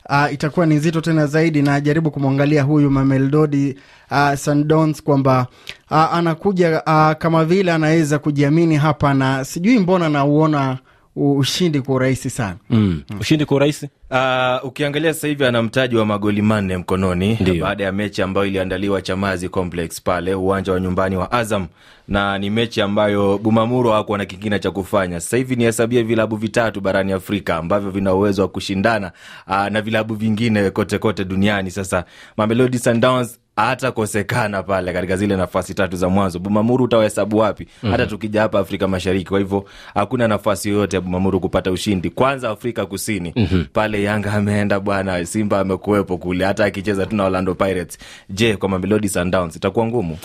uh, 0.09 0.33
itakuwa 0.33 0.65
ni 0.65 0.75
nzito 0.75 1.01
tena 1.01 1.27
zaidi, 1.27 1.61
na 1.61 1.81
jaribu 1.81 2.11
kumwangalia 2.11 2.63
huyu 2.63 2.91
Mamelodi 2.91 3.75
uh, 4.11 4.33
Sundowns 4.33 5.03
kwamba 5.03 5.47
anakuja 5.89 6.69
uh, 6.87 7.11
kama 7.17 7.45
vile 7.45 7.71
anaweza 7.71 8.19
kujiamini 8.19 8.75
hapa, 8.75 9.13
na 9.13 9.45
sijui 9.45 9.79
mbona 9.79 10.09
nauona 10.09 10.77
ushindi 11.15 11.81
kwa 11.81 11.95
urahisi 11.95 12.29
sana 12.29 12.55
mm. 12.69 13.01
Mm. 13.09 13.19
ushindi 13.19 13.45
kwa 13.45 13.57
urahisi 13.57 13.89
Uh, 14.11 14.65
ukiangalia 14.65 15.13
sasa 15.13 15.27
hivi 15.27 15.45
ana 15.45 15.61
mtaji 15.63 15.95
wa 15.95 16.05
magoli 16.05 16.41
manne 16.41 16.77
mkononi 16.77 17.37
baada 17.61 17.83
ya 17.83 17.91
mechi 17.91 18.21
ambayo 18.21 18.47
iliandaliwa 18.47 19.01
Chamazi 19.01 19.49
Complex 19.49 20.01
pale 20.01 20.33
uwanja 20.35 20.71
wa 20.73 20.79
nyumbani 20.79 21.15
wa 21.17 21.31
Azam, 21.31 21.67
na 22.07 22.37
ni 22.37 22.49
mechi 22.49 22.81
ambayo 22.81 23.37
Bumamuro 23.37 23.91
hakuwa 23.91 24.17
na 24.17 24.25
kingine 24.25 24.59
cha 24.59 24.71
kufanya. 24.71 25.19
Sasa 25.19 25.37
hivi 25.37 25.55
nihesabie 25.55 26.03
vilabu 26.03 26.35
vitatu 26.35 26.81
barani 26.81 27.11
Afrika 27.11 27.55
ambavyo 27.55 27.91
vina 27.91 28.13
uwezo 28.13 28.41
wa 28.41 28.47
kushindana 28.47 29.11
uh, 29.47 29.67
na 29.67 29.81
vilabu 29.81 30.15
vingine 30.15 30.69
kote 30.69 30.97
kote 30.97 31.25
duniani. 31.25 31.71
Sasa 31.71 32.05
Mamelodi 32.37 32.79
Sundowns 32.79 33.39
hatakosekana 33.55 34.63
pale 34.63 34.93
katika 34.93 35.17
zile 35.17 35.35
nafasi 35.35 35.73
tatu 35.73 35.95
za 35.97 36.09
mwanzo. 36.09 36.39
Bumamuru 36.39 36.83
utawahesabu 36.85 37.37
wapi? 37.37 37.63
mm-hmm. 37.63 37.91
hata 37.91 38.05
tukija 38.07 38.41
hapa 38.41 38.59
Afrika 38.59 38.87
Mashariki. 38.87 39.25
Kwa 39.29 39.39
hivyo 39.39 39.65
hakuna 39.93 40.27
nafasi 40.27 40.69
yoyote 40.69 40.95
ya 40.97 41.01
Bumamuru 41.01 41.39
kupata 41.39 41.71
ushindi. 41.71 42.09
Kwanza 42.09 42.49
Afrika 42.49 42.85
Kusini 42.85 43.33
mm-hmm. 43.35 43.65
pale 43.73 44.03
Yanga 44.03 44.33
ameenda 44.33 44.79
bwana, 44.79 45.25
Simba 45.25 45.59
amekuwepo 45.59 46.17
kule, 46.17 46.45
hata 46.45 46.65
akicheza 46.65 47.05
tu 47.05 47.15
na 47.15 47.23
Orlando 47.25 47.55
Pirates. 47.55 47.97
Je, 48.29 48.57
kwa 48.57 48.69
Mamelodi 48.69 49.09
Sundowns 49.09 49.55
itakuwa 49.55 49.85
ngumu? 49.85 50.17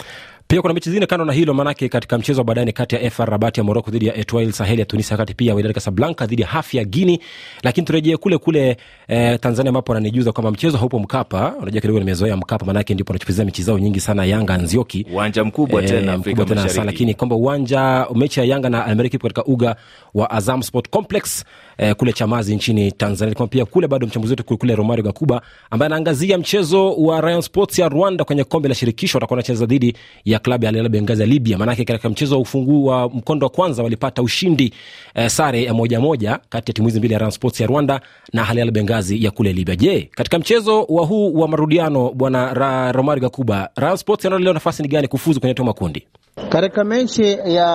Pia 0.51 0.63
kuna 0.63 0.75
mechi 0.75 0.91
zingine 0.91 1.07
kando 1.07 1.25
na 1.25 1.33
hilo, 1.33 1.55
maanake 1.55 1.89
katika 1.89 2.19
mchezo 2.19 2.41
wa 2.41 2.45
baadaye 2.45 2.73
kati 2.73 2.95
ya 2.95 3.11
FAR 3.11 3.31
Rabat 3.31 3.59
ya 3.59 3.65
Moroko 3.65 3.91
dhidi 3.91 4.07
ya 4.07 4.17
Etoile 4.17 4.53
Sahel 4.53 4.79
ya 4.79 4.85
Tunisia, 4.85 5.15
wakati 5.15 5.35
pia 5.35 5.55
Wydad 5.55 5.73
Casablanca 5.75 6.27
dhidi 6.27 6.43
ya 6.43 6.49
Hafi 6.49 6.77
ya 6.77 6.85
Guini. 6.85 7.21
Lakini 7.63 7.87
turejee 7.87 8.17
kule 8.17 8.39
kule 8.39 8.77
eh, 9.09 9.39
Tanzania 9.41 9.69
ambapo 9.69 9.93
wananijuza 9.93 10.33
kwamba 10.33 10.51
mchezo 10.51 10.79
haupo 10.79 10.99
Mkapa. 10.99 11.55
Unajua 11.63 11.81
kidogo 11.81 11.99
nimezoea 11.99 12.37
Mkapa, 12.37 12.67
maanake 12.67 12.95
ndipo 12.95 13.13
anachukizia 13.13 13.45
mechi 13.45 13.63
zao 13.63 13.79
nyingi 13.79 14.01
sana 14.01 14.25
Yanga 14.25 14.57
Nzioki, 14.59 15.07
uwanja 15.13 15.45
mkubwa 15.45 15.83
tena 15.83 16.13
eh, 16.13 16.19
Afrika 16.21 16.45
tena 16.45 16.69
sana, 16.69 16.85
lakini 16.85 17.15
kwamba 17.15 17.37
uwanja 17.37 18.07
mechi 18.15 18.41
ya 18.41 18.47
Yanga 18.47 18.69
na 18.69 18.85
Almeriki 18.87 19.17
ipo 19.17 19.29
katika 19.29 19.45
uga 19.45 19.77
wa 20.15 20.31
Azam 20.31 20.63
Sport 20.63 20.89
Complex 20.91 21.45
eh, 21.79 21.95
kule 21.95 22.13
Chamazi 22.13 22.57
nchini 22.57 22.93
Tanzania. 22.93 23.35
Kwa 23.35 23.47
pia 23.47 23.65
kule 23.65 23.89
bado 23.89 24.07
mchambuzi 24.07 24.33
wetu 24.33 24.59
kule 24.59 24.75
Romario 24.75 25.05
Gakuba 25.05 25.43
ambaye 25.71 25.87
anaangazia 25.87 26.39
mchezo 26.39 26.93
wa 26.97 27.21
Rayon 27.21 27.43
Sports 27.43 27.79
ya 27.79 27.89
Rwanda 27.89 28.25
kwenye 28.25 28.45
kombe 28.45 28.69
la 28.69 28.75
shirikisho, 28.75 29.19
watakuwa 29.19 29.35
wanacheza 29.37 29.67
dhidi 29.67 29.95
ya 30.25 30.40
klabu 30.41 30.65
ya 30.65 30.69
Al 30.71 30.77
Hilal 30.77 31.21
ya 31.21 31.27
Libya. 31.27 31.59
Maanake 31.59 31.85
katika 31.85 32.09
mchezo 32.09 32.35
wa 32.35 32.41
ufunguu 32.41 32.85
wa 32.85 33.09
mkondo 33.09 33.47
wa 33.47 33.51
kwanza 33.51 33.83
walipata 33.83 34.23
ushindi 34.23 34.75
eh, 35.15 35.29
sare 35.31 35.63
ya 35.63 35.75
moja 35.75 36.01
moja 36.01 36.39
kati 36.49 36.71
ya 36.71 36.75
timu 36.75 36.89
hizi 36.89 36.99
mbili 36.99 37.13
ya 37.15 37.19
Rayon 37.21 37.31
Sports 37.33 37.61
ya 37.61 37.67
Rwanda 37.67 38.01
na 38.33 38.49
Al 38.49 38.59
Hilal 38.73 39.23
ya 39.25 39.31
kule 39.31 39.53
Libya. 39.53 39.77
Je, 39.77 40.11
katika 40.15 40.39
mchezo 40.39 40.83
wa 40.89 41.07
huu 41.07 41.35
wa 41.35 41.49
marudiano, 41.49 42.11
bwana 42.15 42.55
Ra, 42.55 42.93
Romario 42.93 43.21
Gakuba, 43.23 43.71
Rayon 43.77 43.97
Sports 43.97 44.25
yanaona 44.25 44.45
leo 44.45 44.53
nafasi 44.55 44.83
ni 44.83 44.89
gani 44.89 45.09
kufuzu 45.09 45.41
kwenye 45.41 45.51
hatua 45.53 45.65
makundi? 45.67 46.07
Katika 46.49 46.85
mechi 46.85 47.39
ya 47.45 47.67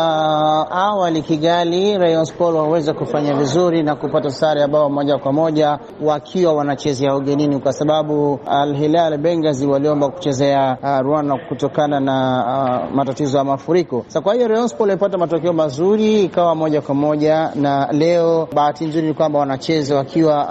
awali 0.71 1.21
Kigali, 1.21 1.97
Rayon 1.97 2.25
Sport 2.25 2.55
waweza 2.55 2.93
kufanya 2.93 3.33
vizuri 3.33 3.83
na 3.83 3.95
kupata 3.95 4.29
sare 4.29 4.62
ya 4.62 4.67
bao 4.67 4.89
moja 4.89 5.17
kwa 5.17 5.33
moja 5.33 5.79
wakiwa 6.01 6.53
wanachezea 6.53 7.15
ugenini, 7.15 7.59
kwa 7.59 7.74
sababu 7.74 8.39
Al 8.45 8.75
Hilal 8.75 9.17
Bengazi 9.17 9.67
waliomba 9.67 10.09
kuchezea 10.09 10.77
uh, 10.83 11.00
Rwanda 11.00 11.38
kutokana 11.50 12.00
na 12.00 12.45
uh, 12.89 12.95
matatizo 12.95 13.38
ya 13.38 13.43
mafuriko. 13.43 14.03
Sasa 14.07 14.21
kwa 14.21 14.33
hiyo 14.33 14.47
Rayon 14.47 14.67
Sport 14.67 14.89
walipata 14.89 15.17
matokeo 15.17 15.53
mazuri, 15.53 16.24
ikawa 16.24 16.55
moja 16.55 16.81
kwa 16.81 16.95
moja, 16.95 17.51
na 17.55 17.91
leo 17.91 18.47
bahati 18.55 18.85
nzuri 18.85 19.07
ni 19.07 19.13
kwamba 19.13 19.39
wanacheza 19.39 19.95
wakiwa 19.95 20.43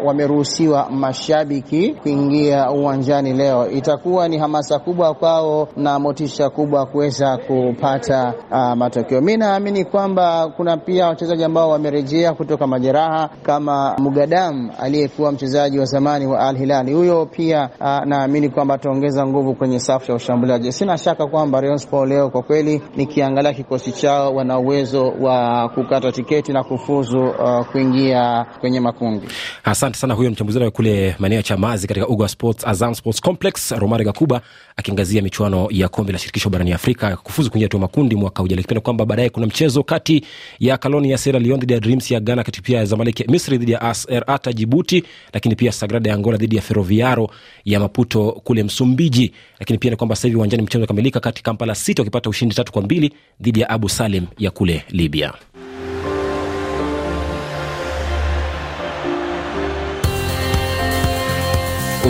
uh, 0.00 0.06
wameruhusiwa 0.06 0.90
mashabiki 0.90 1.94
kuingia 2.02 2.70
uwanjani. 2.70 3.32
Leo 3.32 3.70
itakuwa 3.70 4.28
ni 4.28 4.38
hamasa 4.38 4.78
kubwa 4.78 5.14
kwao 5.14 5.68
na 5.76 5.98
motisha 5.98 6.50
kubwa 6.50 6.86
kuweza 6.86 7.36
kupata 7.50 8.34
uh, 8.50 8.72
matokeo. 8.76 9.20
Mi 9.20 9.36
naamini 9.36 9.84
kwamba 9.84 10.48
kuna 10.56 10.76
pia 10.76 11.06
wachezaji 11.06 11.44
ambao 11.44 11.70
wamerejea 11.70 12.34
kutoka 12.34 12.66
majeraha 12.66 13.30
kama 13.42 13.96
Mugadam 13.98 14.70
aliyekuwa 14.80 15.32
mchezaji 15.32 15.78
wa 15.78 15.84
zamani 15.84 16.26
wa 16.26 16.40
Al 16.40 16.56
Hilal. 16.58 16.92
Huyo 16.92 17.26
pia 17.26 17.68
uh, 17.80 17.86
naamini 18.06 18.48
kwamba 18.48 18.74
ataongeza 18.74 19.26
nguvu 19.26 19.54
kwenye 19.54 19.80
safu 19.80 20.10
ya 20.10 20.16
ushambuliaji. 20.16 20.72
Sina 20.72 20.98
shaka 20.98 21.26
kwamba 21.26 21.60
Rayon 21.60 21.80
leo 22.08 22.30
kwa 22.30 22.42
kweli, 22.42 22.82
nikiangalia 22.96 23.52
kikosi 23.52 23.92
chao, 23.92 24.34
wana 24.34 24.58
uwezo 24.58 25.08
wa 25.20 25.68
kukata 25.68 26.12
tiketi 26.12 26.52
na 26.52 26.64
kufuzu 26.64 27.18
uh, 27.20 27.66
kuingia 27.72 28.46
kwenye 28.60 28.80
makundi. 28.80 29.26
Asante 29.64 29.98
sana. 29.98 30.14
Huyo 30.14 30.30
mchambuzi 30.30 30.58
wa 30.58 30.70
kule 30.70 31.16
maeneo 31.18 31.36
ya 31.36 31.42
Chamazi 31.42 31.86
katika 31.86 32.08
uga 32.08 32.28
Sports 32.28 32.66
Azam 32.66 32.94
Sports 32.94 33.20
Complex, 33.20 33.70
Romari 33.72 34.04
Gakuba 34.04 34.40
akiangazia 34.76 35.22
michuano 35.22 35.66
ya 35.70 35.88
kombe 35.88 36.12
la 36.12 36.18
shirikisho 36.18 36.50
barani 36.50 36.72
Afrika 36.72 37.16
kufuzu 37.16 37.39
kuingia 37.48 37.64
hatua 37.66 37.80
makundi 37.80 38.16
mwaka 38.16 38.42
ujao. 38.42 38.56
Lakini 38.56 38.80
kwamba 38.80 39.04
baadaye 39.06 39.30
kuna 39.30 39.46
mchezo 39.46 39.82
kati 39.82 40.22
ya 40.60 40.76
Kaloni 40.78 41.10
ya 41.10 41.18
Sierra 41.18 41.38
Leone 41.40 41.60
dhidi 41.60 41.72
ya 41.72 41.80
Dreams 41.80 42.10
ya 42.10 42.20
Ghana, 42.20 42.44
kati 42.44 42.62
pia 42.62 42.78
ya 42.78 42.84
Zamalek 42.84 43.20
ya 43.20 43.26
Misri 43.28 43.58
dhidi 43.58 43.72
ya 43.72 43.80
AS 43.80 44.06
Ata 44.26 44.52
Jibuti, 44.52 45.04
lakini 45.32 45.54
pia 45.56 45.72
Sagrada 45.72 46.10
ya 46.10 46.16
Angola 46.16 46.36
dhidi 46.36 46.56
ya 46.56 46.62
Ferroviaro 46.62 47.30
ya 47.64 47.80
Maputo 47.80 48.32
kule 48.32 48.62
Msumbiji. 48.62 49.32
Lakini 49.60 49.78
pia 49.78 49.90
ni 49.90 49.96
kwamba 49.96 50.16
sasa 50.16 50.28
hivi 50.28 50.36
uwanjani 50.38 50.62
mchezo 50.62 50.78
umekamilika 50.78 51.20
kati 51.20 51.42
Kampala 51.42 51.74
City 51.74 52.00
wakipata 52.00 52.30
ushindi 52.30 52.54
tatu 52.54 52.72
kwa 52.72 52.82
mbili 52.82 53.12
dhidi 53.40 53.60
ya 53.60 53.70
Abu 53.70 53.88
Salim 53.88 54.26
ya 54.38 54.50
kule 54.50 54.84
Libya. 54.90 55.34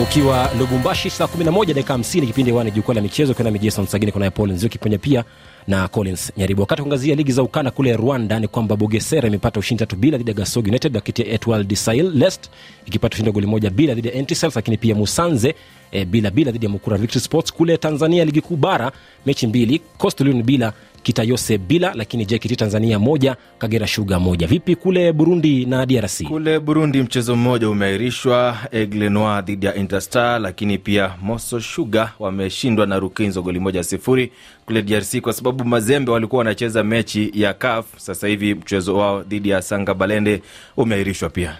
Ukiwa 0.03 0.49
lubumbashi 0.59 1.09
saa 1.09 1.25
11 1.25 1.65
dakika 1.73 1.93
50 1.93 2.25
kipindi 2.27 2.51
wani 2.51 2.71
jukwaa 2.71 2.93
la 2.93 3.01
michezo 3.01 3.31
ukiwa 3.31 3.43
nami 3.45 3.59
jason 3.59 3.85
sagini 3.87 4.11
kunaye 4.11 4.31
paul 4.31 4.51
nzio 4.51 4.69
kiponya 4.69 4.97
pia 4.97 5.23
na 5.67 5.87
collins 5.87 6.31
nyaribu. 6.37 6.61
Wakati 6.61 6.81
kuangazia 6.81 7.15
ligi 7.15 7.31
za 7.31 7.43
ukanda 7.43 7.71
kule 7.71 7.97
rwanda 7.97 8.39
ni 8.39 8.47
kwamba 8.47 8.75
bogesera 8.75 9.27
imepata 9.27 9.59
ushindi 9.59 9.79
tatu 9.79 9.95
bila 9.95 10.17
dhidi 10.17 10.29
ya 10.31 10.35
gasog 10.37 10.67
united 10.67 10.95
wakati 10.95 11.21
ya 11.21 11.27
etwal 11.27 11.63
desail 11.63 12.11
lest 12.13 12.49
ikipata 12.85 13.13
ushindi 13.13 13.29
wa 13.29 13.33
goli 13.33 13.47
moja 13.47 13.69
bila 13.69 13.93
dhidi 13.93 14.07
ya 14.07 14.13
entisels 14.13 14.55
lakini 14.55 14.77
pia 14.77 14.95
musanze 14.95 15.55
e, 15.91 16.05
bila 16.05 16.31
bila 16.31 16.51
dhidi 16.51 16.65
ya 16.65 16.71
mukura 16.71 16.97
victory 16.97 17.19
sports 17.21 17.53
kule 17.53 17.77
tanzania 17.77 18.25
ligi 18.25 18.41
kuu 18.41 18.55
bara 18.55 18.91
mechi 19.25 19.47
mbili 19.47 19.79
coastal 19.97 20.27
union 20.27 20.43
bila 20.43 20.73
kitayose 21.03 21.57
bila 21.57 21.93
lakini 21.95 22.25
jkt 22.25 22.55
tanzania 22.57 22.99
moja 22.99 23.35
kagera 23.57 23.87
shuga 23.87 24.19
moja. 24.19 24.47
Vipi 24.47 24.75
kule 24.75 25.13
burundi 25.13 25.65
na 25.65 25.85
drc 25.85 26.23
kule 26.27 26.59
burundi 26.59 27.01
mchezo 27.01 27.35
mmoja 27.35 27.69
umeahirishwa 27.69 28.57
eglenoir 28.71 29.43
dhidi 29.45 29.65
ya 29.65 29.75
interstar 29.75 30.41
lakini 30.41 30.77
pia 30.77 31.11
moso 31.21 31.59
shuga 31.59 32.11
wameshindwa 32.19 32.85
na 32.85 32.99
rukinzo 32.99 33.41
goli 33.41 33.59
moja 33.59 33.83
sifuri 33.83 34.31
kule 34.65 34.81
drc 34.81 35.17
kwa 35.21 35.33
sababu 35.33 35.65
mazembe 35.65 36.11
walikuwa 36.11 36.37
wanacheza 36.37 36.83
mechi 36.83 37.31
ya 37.33 37.53
caf. 37.53 37.85
Sasa 37.97 38.27
hivi 38.27 38.55
mchezo 38.55 38.97
wao 38.97 39.23
dhidi 39.23 39.49
ya 39.49 39.61
sanga 39.61 39.93
balende 39.93 40.41
umeahirishwa 40.77 41.29
pia 41.29 41.57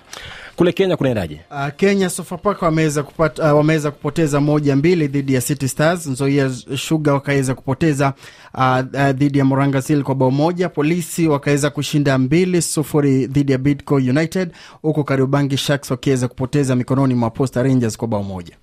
kule 0.62 0.72
kenya 0.74 0.98
kunaendaje 0.98 1.40
Uh, 1.52 1.68
Kenya 1.78 2.10
Sofapaka 2.10 2.66
wameweza 2.66 3.04
kupata 3.04 3.52
uh, 3.54 3.58
wameweza 3.58 3.92
kupoteza 3.92 4.42
moja 4.42 4.76
mbili 4.76 5.08
dhidi 5.08 5.34
ya 5.34 5.42
City 5.42 5.68
Stars. 5.68 6.08
Nzoia 6.08 6.52
Sugar 6.78 7.14
wakaweza 7.14 7.56
kupoteza 7.56 8.14
uh, 8.54 8.78
uh, 8.94 9.10
dhidi 9.10 9.40
ya 9.40 9.46
Moranga 9.46 9.82
Seal 9.82 10.04
kwa 10.04 10.16
bao 10.16 10.32
moja. 10.32 10.70
Polisi 10.70 11.28
wakaweza 11.28 11.70
kushinda 11.70 12.18
mbili 12.18 12.62
sufuri 12.62 13.28
dhidi 13.28 13.52
ya 13.52 13.58
Bidco 13.58 13.96
United, 13.96 14.52
huku 14.82 15.04
Kariobangi 15.04 15.58
Sharks 15.58 15.92
wakiweza 15.92 16.28
kupoteza 16.28 16.76
mikononi 16.76 17.14
mwa 17.14 17.30
Posta 17.30 17.64
Rangers 17.64 17.98
kwa 17.98 18.08
bao 18.08 18.24
moja. 18.24 18.56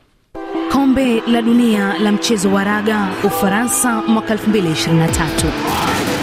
Kombe 0.73 1.21
la 1.21 1.43
dunia 1.43 1.99
la 1.99 2.13
mchezo 2.13 2.53
wa 2.53 2.65
raga 2.65 3.09
Ufaransa 3.25 4.03
mwaka 4.03 4.35
2023 4.35 6.18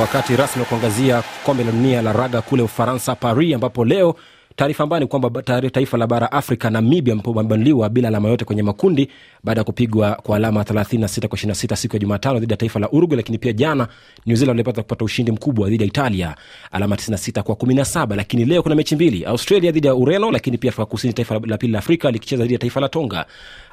wakati 0.00 0.36
rasmi 0.36 0.60
wa 0.62 0.68
kuangazia 0.68 1.22
kombe 1.44 1.64
la 1.64 1.72
dunia 1.72 2.02
la 2.02 2.12
raga 2.12 2.42
kule 2.42 2.62
ufaransa 2.62 3.14
paris 3.14 3.54
ambapo 3.54 3.84
leo 3.84 4.14
taarifa 4.56 4.84
ambayo 4.84 5.00
ni 5.00 5.06
kwamba 5.06 5.42
taifa 5.42 5.96
la 5.98 6.06
bara 6.06 6.32
afrika 6.32 6.70
namibia 6.70 7.16
wamebanduliwa 7.24 7.88
bila 7.88 8.08
alama 8.08 8.28
yote 8.28 8.44
kwenye 8.44 8.62
makundi 8.62 9.08
baada 9.44 9.60
ya 9.60 9.64
kupigwa 9.64 10.14
kwa 10.14 10.36
alama 10.36 10.62
36 10.62 11.26
kwa 11.28 11.38
26 11.38 11.76
siku 11.76 11.96
ya 11.96 12.00
jumatano 12.00 12.38
dhidi 12.38 12.52
ya 12.52 12.56
taifa 12.56 12.80
la 12.80 12.90
Uruguay. 12.90 13.16
lakini 13.16 13.38
pia 13.38 13.52
jana 13.52 13.88
new 14.26 14.36
zealand 14.36 14.56
walipata 14.58 14.82
kupata 14.82 15.04
ushindi 15.04 15.32
mkubwa 15.32 15.68
dhidi 15.70 15.82
ya 15.82 15.88
italia 15.88 16.36
alama 16.72 16.96
96 16.96 17.42
kwa 17.42 17.54
17 17.54 18.16
lakini 18.16 18.44
leo 18.44 18.62
kuna 18.62 18.74
mechi 18.74 18.94
mbili 18.94 19.24
australia 19.24 19.72
dhidi 19.72 19.86
ya 19.86 19.94
ureno 19.94 20.30
lakini 20.30 20.58
pia 20.58 20.68
afrika 20.70 20.86
kusini 20.86 21.12
taifa 21.12 21.40
la 21.46 21.58
pili 21.58 21.72
la 21.72 21.78
afrika 21.78 22.10
likicheza 22.10 22.42
dhidi 22.42 22.54
ya 22.54 22.58
taifa 22.60 22.80
la 22.80 22.88
tonga. 22.88 23.26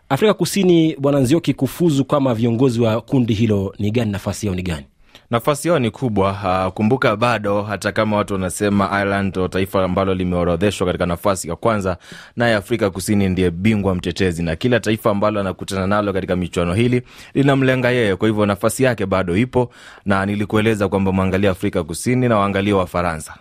Afrika 0.10 0.34
kusini 0.34 0.96
bwana 1.00 1.20
nzioki 1.20 1.54
kufuzu 1.54 2.06
kama 2.06 2.34
viongozi 2.34 2.82
wa 2.82 3.02
kundi 3.02 3.34
hilo 3.34 3.76
ni 3.80 3.92
gani? 3.92 4.12
Nafasi 4.12 4.46
yao 4.46 4.56
ni 4.56 4.62
gani 4.62 4.86
nafasi 5.34 5.68
yao 5.68 5.80
ni 5.80 5.92
kubwa. 5.92 6.32
Uh, 6.68 6.74
kumbuka 6.74 7.16
bado 7.16 7.62
hata 7.62 7.92
kama 7.92 8.18
watu 8.18 8.34
wanasema 8.34 8.90
ireland 9.02 9.28
ndo 9.30 9.48
taifa 9.48 9.84
ambalo 9.84 10.14
limeorodheshwa 10.14 10.88
katika 10.88 11.06
nafasi 11.06 11.50
ya 11.50 11.56
kwanza 11.56 11.98
naye 12.36 12.56
afrika 12.56 12.90
kusini 12.90 13.30
ndiye 13.30 13.52
bingwa 13.52 13.96
mtetezi 13.96 14.44
na 14.44 14.56
kila 14.56 14.80
taifa 14.80 15.10
ambalo 15.12 15.40
anakutana 15.40 15.88
nalo 15.88 16.14
katika 16.14 16.36
michuano 16.36 16.74
hili 16.74 17.02
linamlenga 17.34 17.90
yeye. 17.92 18.16
Kwa 18.16 18.28
hivyo 18.28 18.46
nafasi 18.46 18.84
yake 18.84 19.06
bado 19.06 19.38
ipo 19.38 19.70
na 20.06 20.26
nilikueleza 20.26 20.90
kwamba 20.90 21.12
mwangalia 21.12 21.52
afrika 21.52 21.84
kusini 21.84 22.28
na 22.30 22.38
waangalia 22.38 22.76
wafaransa. 22.76 23.34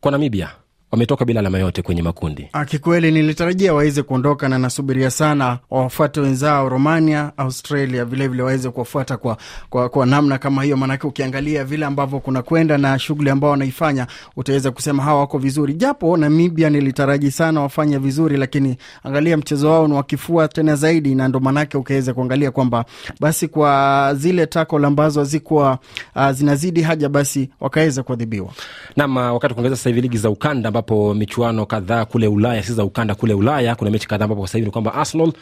Kwa 0.00 0.12
namibia 0.12 0.50
wametoka 0.96 1.24
bila 1.24 1.40
alama 1.40 1.58
yote 1.58 1.82
kwenye 1.82 2.02
makundi. 2.02 2.48
Ah, 2.52 2.64
Kikweli 2.64 3.10
nilitarajia 3.12 3.72
waweze 3.74 4.02
kuondoka 4.02 4.48
na 4.48 4.58
nasubiria 4.58 5.10
sana 5.10 5.58
wawafuate 5.70 6.20
wenzao 6.20 6.68
Romania, 6.68 7.32
Australia 7.36 8.04
vilevile 8.04 8.42
waweze 8.42 8.70
kuwafuata 8.70 9.16
kwa, 9.16 9.36
kwa, 9.70 9.88
kwa 9.88 10.06
namna 10.06 10.38
kama 10.38 10.62
hiyo, 10.62 10.76
maanake 10.76 11.06
ukiangalia 11.06 11.64
vile 11.64 11.86
ambavyo 11.86 12.20
kuna 12.20 12.42
kwenda 12.42 12.78
na 12.78 12.98
shughuli 12.98 13.30
ambao 13.30 13.50
wanaifanya 13.50 14.06
utaweza 14.36 14.70
kusema 14.70 15.02
hawa 15.02 15.20
wako 15.20 15.38
vizuri, 15.38 15.74
japo 15.74 16.16
Namibia 16.16 16.70
nilitaraji 16.70 17.30
sana 17.30 17.60
wafanye 17.60 17.98
vizuri, 17.98 18.36
lakini 18.36 18.76
angalia 19.04 19.36
mchezo 19.36 19.70
wao 19.70 19.88
ni 19.88 19.94
wakifua 19.94 20.48
tena 20.48 20.76
zaidi, 20.76 21.14
na 21.14 21.28
ndo 21.28 21.40
maanake 21.40 21.76
ukaweza 21.78 22.14
kuangalia 22.14 22.50
kwamba 22.50 22.84
basi 23.20 23.48
kwa 23.48 24.14
zile 24.14 24.46
tackle 24.46 24.86
ambazo 24.86 25.20
hazikuwa 25.20 25.78
uh, 26.16 26.30
zinazidi 26.30 26.82
haja, 26.82 27.08
basi 27.08 27.50
wakaweza 27.60 28.02
kuadhibiwa. 28.02 28.48
nam 28.96 29.16
wakati 29.16 29.54
kuongeza 29.54 29.76
sasa 29.76 29.90
hivi 29.90 30.00
ligi 30.00 30.18
za 30.18 30.30
ukanda 30.30 30.68
ambapo 30.68 30.85
michuano 31.14 31.66
kadhaa 31.66 32.04
kule 32.04 32.26
ulaya 32.26 32.62
si 32.62 32.72
za 32.72 32.84
ukanda 32.84 33.14
kule 33.14 33.34
ulaya. 33.34 33.74
Kuna 33.74 33.90
mechi 33.90 34.08
kadhaa 34.08 34.24
ambapo 34.24 34.46
sasa 34.46 34.58
hivi 34.58 34.66
ni 34.66 34.72
kwamba 34.72 34.94
arsenal 34.94 35.32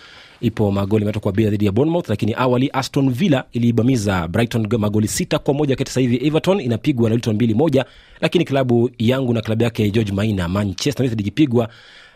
ipo 0.41 0.71
magoli 0.73 1.05
matatu 1.05 1.21
kwa 1.21 1.33
bila 1.33 1.51
dhidi 1.51 1.67
ya 1.67 1.73
bournemouth 1.73 2.09
lakini 2.09 2.35
awali 2.37 2.71
aston 2.73 3.11
villa 3.11 3.45
iliibamiza 3.53 4.29
brighton 4.29 4.69
magoli 4.79 5.09
sita 5.09 5.39
kwa 5.39 5.55
moja 5.55 5.73
wakati 5.73 5.91
sasa 5.91 6.01
hivi 6.01 6.27
everton 6.27 6.61
inapigwa 6.61 7.09
na 7.11 7.15
luton 7.15 7.35
mbili 7.35 7.55
moja. 7.55 7.85
Lakini 8.21 8.45
klabu 8.45 8.91
yangu 8.99 9.35
na 9.35 9.41
klabu 9.41 9.63
yake 9.63 9.91
george 9.91 10.13
maina 10.13 10.49
manchester 10.49 11.03
united 11.07 11.21
ikipigwa 11.21 11.69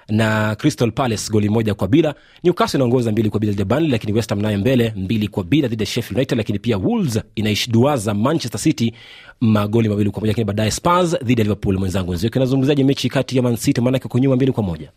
na 0.09 0.55
crystal 0.57 0.93
palace 0.93 1.33
goli 1.33 1.49
moja 1.49 1.75
kwa 1.75 1.89
bila. 1.89 2.15
Newcastle 2.45 2.79
inaongoza 2.79 3.13
mbili 3.13 3.31
kwa 3.31 3.41
bila 3.41 3.51
dhidi 3.53 3.61
ya 3.61 3.67
Burnley, 3.67 3.91
lakini 3.91 4.13
west 4.13 4.31
ham 4.31 4.41
nayo 4.41 4.59
mbele 4.59 4.93
mbili 4.97 5.29
kwa 5.29 5.45
bila 5.45 5.69
dhidi 5.69 5.83
ya 5.83 5.87
sheffield 5.87 6.17
united 6.19 6.39
lakini 6.39 6.59
pia 6.59 6.77
wolves 6.79 7.21
inaishduaza 7.35 8.15
manchester 8.15 8.61
city 8.61 8.95
magoli 9.41 9.89
mawili 9.89 10.11
kwa 10.11 10.21
moja 10.21 10.31
lakini 10.31 10.45
baadaye 10.45 10.71
spurs 10.71 11.17
dhidi 11.25 11.41
ya 11.41 11.45
liverpool. 11.45 11.79
Mwenzangu 11.79 12.15
Nzioki, 12.15 12.33
kinazungumzaji 12.33 12.85
mechi 12.85 13.09
kati 13.09 13.37
ya 13.37 13.43
mancity 13.43 13.81
maanake 13.81 14.09
kunyuma 14.09 14.37
mbili 14.37 14.53
kwa 14.53 14.63
moja 14.63 14.91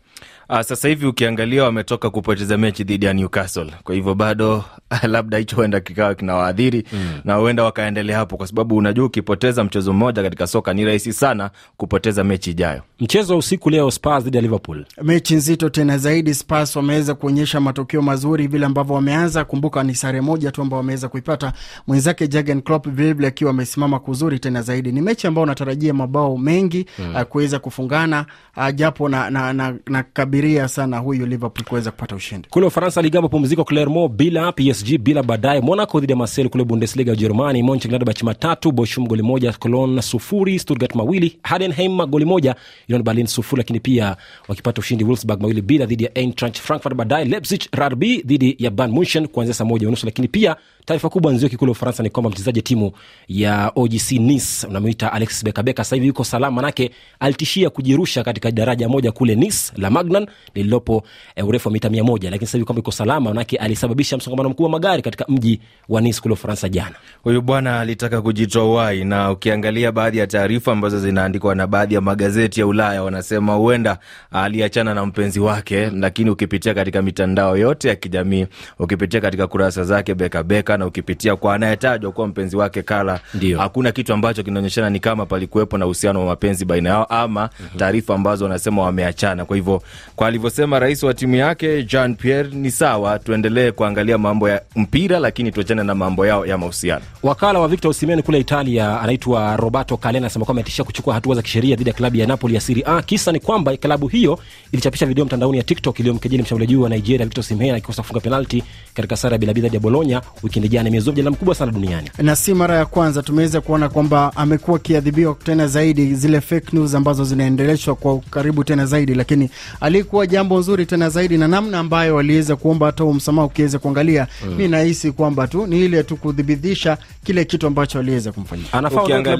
Uh, 0.48 0.60
sasa 0.60 0.88
hivi 0.88 1.06
ukiangalia 1.06 1.64
wametoka 1.64 2.10
kupoteza 2.10 2.58
mechi 2.58 2.84
dhidi 2.84 3.06
ya 3.06 3.12
Newcastle, 3.14 3.72
kwa 3.84 3.94
hivyo 3.94 4.14
bado 4.14 4.64
labda 5.02 5.38
hicho 5.38 5.56
huenda 5.56 5.80
kikawa 5.80 6.14
kinawaadhiri 6.14 6.84
mm. 6.92 7.20
na 7.24 7.34
huenda 7.34 7.64
wakaendelea 7.64 8.18
hapo, 8.18 8.36
kwa 8.36 8.46
sababu 8.46 8.76
unajua 8.76 9.04
ukipoteza 9.06 9.64
mchezo 9.64 9.92
mmoja 9.92 10.22
katika 10.22 10.46
soka 10.46 10.74
ni 10.74 10.84
rahisi 10.84 11.12
sana 11.12 11.50
kupoteza 11.76 12.24
mechi 12.24 12.50
ijayo. 12.50 12.82
mchezo 13.00 13.32
wa 13.32 13.38
usiku 13.38 13.70
leo 13.70 13.90
spurs 13.90 14.24
dhidi 14.24 14.36
ya 14.36 14.42
liverpool 14.42 14.84
mechi 15.02 15.34
nzito 15.34 15.68
tena 15.68 15.98
zaidi. 15.98 16.34
Spurs 16.34 16.76
wameweza 16.76 17.14
kuonyesha 17.14 17.60
matokeo 17.60 18.02
mazuri 18.02 18.46
vile 18.46 18.66
ambavyo 18.66 18.94
wameanza. 18.94 19.44
Kumbuka 19.44 19.82
ni 19.82 19.94
sare 19.94 20.20
moja 20.20 20.50
tu 20.50 20.62
ambao 20.62 20.76
wameweza 20.78 21.08
kuipata, 21.08 21.52
mwenzake 21.86 22.28
Jurgen 22.28 22.62
Klopp 22.62 22.88
vilevile 22.88 23.28
akiwa 23.28 23.50
amesimama 23.50 23.98
kuzuri 23.98 24.38
tena 24.38 24.62
zaidi. 24.62 24.92
Ni 24.92 25.00
mechi 25.02 25.26
ambao 25.26 25.44
unatarajia 25.44 25.94
mabao 25.94 26.38
mengi 26.38 26.86
mm. 26.98 27.14
uh, 27.14 27.22
kuweza 27.22 27.58
kufungana 27.58 28.26
uh, 28.56 28.70
japo 28.74 29.08
na, 29.08 29.30
na, 29.30 29.52
na, 29.52 29.74
na 29.86 30.02
kabiria 30.32 30.68
sana 30.68 30.98
huyu 30.98 31.26
Liverpool 31.26 31.64
kuweza 31.64 31.90
kupata 31.90 32.16
ushindi. 32.16 32.48
kule 32.50 32.66
ufaransa 32.66 33.02
liga 33.02 33.22
pumziko 33.22 33.64
clermont 33.64 34.12
bila 34.12 34.52
psg 34.52 34.98
bila 34.98 35.22
baadaye 35.22 35.60
monaco 35.60 36.00
dhidi 36.00 36.12
ya 36.12 36.16
marcel 36.16 36.48
kule 36.48 36.64
bundesliga 36.64 37.12
ujerumani. 37.12 37.62
Monchengladbach 37.62 38.22
matatu 38.22 38.72
boshum 38.72 39.06
goli 39.06 39.22
moja 39.22 39.52
cologne 39.52 40.02
sufuri 40.02 40.58
stuttgart 40.58 40.94
mawili 40.94 41.38
hadenheim 41.42 41.92
magoli 41.94 42.24
moja. 42.24 42.54
Union 42.88 43.02
berlin 43.02 43.26
sufuri 43.26 43.60
lakini 43.60 43.80
pia 43.80 44.16
wakipata 44.48 44.80
ushindi 44.80 45.04
wolfsburg 45.04 45.40
mawili 45.40 45.62
bila 45.62 45.86
dhidi 45.86 46.04
ya 46.04 46.18
eintracht 46.18 46.58
frankfurt. 46.60 46.94
Baadaye 46.96 47.24
leipzig 47.24 47.60
rb 47.76 48.02
dhidi 48.24 48.56
ya 48.58 48.70
ban 48.70 48.90
munchen 48.90 49.28
kuanzia 49.28 49.54
saa 49.54 49.64
moja 49.64 49.88
unusu 49.88 50.06
lakini 50.06 50.28
pia 50.28 50.56
taarifa 50.84 51.08
kubwa 51.08 51.32
nzioki 51.32 51.56
kule 51.56 51.70
ufaransa 51.72 52.02
ni 52.02 52.10
kwamba 52.10 52.30
mchezaji 52.30 52.62
timu 52.62 52.92
ya 53.28 53.72
ogc 53.76 54.12
nice 54.12 54.66
unamwita 54.66 55.12
alexis 55.12 55.44
bekabeka 55.44 55.84
sasa 55.84 55.96
hivi 55.96 56.06
yuko 56.08 56.24
salama 56.24 56.56
manake 56.56 56.90
alitishia 57.20 57.70
kujirusha 57.70 58.24
katika 58.24 58.50
daraja 58.50 58.88
moja 58.88 59.12
kule 59.12 59.34
nice 59.34 59.72
la 59.76 59.90
magnan 60.22 60.26
lililopo 60.54 61.02
eh, 61.36 61.46
urefu 61.48 61.68
wa 61.68 61.72
mita 61.72 61.90
mia 61.90 62.04
moja. 62.04 62.30
Lakini 62.30 62.46
sasa 62.46 62.58
hivi 62.58 62.64
kwamba 62.66 62.80
iko 62.80 62.90
salama 62.92 63.20
manake 63.30 63.56
alisababisha 63.56 64.16
msongamano 64.16 64.48
mkuu 64.48 64.62
wa 64.64 64.70
magari 64.70 65.02
katika 65.02 65.24
mji 65.28 65.60
wa 65.88 66.00
nice 66.00 66.20
kule 66.20 66.34
ufaransa 66.34 66.68
jana. 66.68 66.94
Huyu 67.22 67.42
bwana 67.42 67.80
alitaka 67.80 68.22
kujitoa 68.22 68.64
uhai, 68.64 69.04
na 69.04 69.30
ukiangalia 69.30 69.92
baadhi 69.92 70.18
ya 70.18 70.26
taarifa 70.26 70.72
ambazo 70.72 70.98
zinaandikwa 71.00 71.54
na 71.54 71.66
baadhi 71.66 71.94
ya 71.94 72.00
magazeti 72.00 72.60
ya 72.60 72.66
Ulaya 72.66 73.02
wanasema 73.02 73.54
huenda 73.54 73.98
aliachana 74.32 74.94
na 74.94 75.06
mpenzi 75.06 75.40
wake, 75.40 75.90
lakini 75.90 76.30
ukipitia 76.30 76.74
katika 76.74 77.02
mitandao 77.02 77.56
yote 77.56 77.88
ya 77.88 77.94
kijamii, 77.96 78.46
ukipitia 78.78 79.20
katika 79.20 79.46
kurasa 79.46 79.84
zake 79.84 80.14
Bekabeka 80.14 80.76
na 80.76 80.86
ukipitia 80.86 81.36
kwa 81.36 81.54
anayetajwa 81.54 82.12
kuwa 82.12 82.26
mpenzi 82.28 82.56
wake 82.56 82.82
Kala, 82.82 83.20
hakuna 83.58 83.92
kitu 83.92 84.12
ambacho 84.12 84.42
kinaonyeshana 84.42 84.90
ni 84.90 85.00
kama 85.00 85.26
palikuwepo 85.26 85.78
na 85.78 85.84
uhusiano 85.86 86.20
wa 86.20 86.26
mapenzi 86.26 86.64
baina 86.64 86.90
yao 86.90 87.04
ama 87.04 87.50
taarifa 87.76 88.14
ambazo 88.14 88.44
wanasema 88.44 88.82
wameachana. 88.82 89.44
Kwa 89.44 89.56
hivyo, 89.56 89.82
kwa 90.16 90.28
alivyosema 90.28 90.78
rais 90.78 91.02
wa 91.02 91.14
timu 91.14 91.34
yake 91.36 91.82
Jean 91.82 92.14
Pierre, 92.14 92.48
ni 92.52 92.70
sawa, 92.70 93.18
tuendelee 93.18 93.70
kuangalia 93.70 94.18
mambo 94.18 94.48
ya 94.48 94.62
mpira, 94.76 95.18
lakini 95.18 95.52
tuachane 95.52 95.82
na 95.82 95.94
mambo 95.94 96.26
yao 96.26 96.46
ya 96.46 96.58
mahusiano. 96.58 97.02
wakala 97.22 97.58
wa 97.60 97.68
victor 97.68 97.90
osimhen 97.90 98.22
kule 98.22 98.38
italia 98.40 99.00
anaitwa 99.00 99.56
roberto 99.56 99.96
kalena 99.96 100.26
anasema 100.26 100.44
kwamba 100.44 100.60
ametishia 100.60 100.84
kuchukua 100.84 101.14
hatua 101.14 101.34
za 101.34 101.42
kisheria 101.42 101.76
dhidi 101.76 101.90
ya 101.90 101.94
klabu 101.96 102.16
ya 102.16 102.26
napoli 102.26 102.54
ya 102.54 102.60
Serie 102.60 102.84
a. 102.86 103.02
Kisa 103.02 103.32
ni 103.32 103.40
kwamba 103.40 103.76
klabu 103.76 104.08
hiyo 104.08 104.38
ilichapisha 104.72 105.06
video 105.06 105.24
mtandaoni 105.24 105.58
ya 105.58 105.64
tiktok 105.64 105.98
iliyomkejeli 106.00 106.42
mshambuliaji 106.42 106.76
wa 106.76 106.88
nigeria 106.88 107.26
victor 107.26 107.40
osimhen 107.40 107.74
akikosa 107.74 108.02
kufunga 108.02 108.20
penalti 108.20 108.64
katika 108.94 109.16
sare 109.16 109.32
ya 109.32 109.38
bila 109.38 109.52
dhidi 109.52 109.74
ya 109.76 109.80
bologna 109.80 110.22
wikendi 110.42 110.68
jana. 110.68 110.88
Imezua 110.88 111.12
mjadala 111.12 111.30
mkubwa 111.30 111.54
sana 111.54 111.72
duniani. 111.72 112.10
Na 112.18 112.36
si 112.36 112.54
mara 112.54 112.74
ya 112.76 112.86
kwanza 112.86 113.22
tumeweza 113.22 113.60
kuona 113.60 113.88
kwamba 113.88 114.32
amekuwa 114.36 114.76
akiadhibiwa 114.76 115.34
tena 115.44 115.66
zaidi 115.66 116.14
zile 116.14 116.40
fake 116.40 116.66
news 116.76 116.94
ambazo 116.94 117.24
zinaendeleshwa 117.24 117.94
kwa 117.94 118.18
karibu 118.30 118.64
tena 118.64 118.86
zaidi, 118.86 119.14
lakini 119.14 119.50
ali 119.80 120.01
haikuwa 120.02 120.26
jambo 120.26 120.58
nzuri 120.58 120.86
tena 120.86 121.08
zaidi, 121.10 121.38
na 121.38 121.48
namna 121.48 121.78
ambayo 121.78 122.14
waliweza 122.16 122.56
kuomba 122.56 122.86
hata 122.86 123.04
huo 123.04 123.12
msamaha, 123.14 123.46
ukiweza 123.46 123.78
kuangalia 123.78 124.26
Mm. 124.48 124.54
mi 124.54 124.68
nahisi 124.68 125.12
kwamba 125.12 125.46
tu 125.46 125.66
ni 125.66 125.84
ile 125.84 126.02
tu 126.02 126.16
kudhibitisha 126.16 126.98
kile 127.24 127.44
kitu 127.44 127.66
ambacho 127.66 127.98
waliweza 127.98 128.32
kumfanyia. 128.32 128.66
Ukiangalia- 129.04 129.36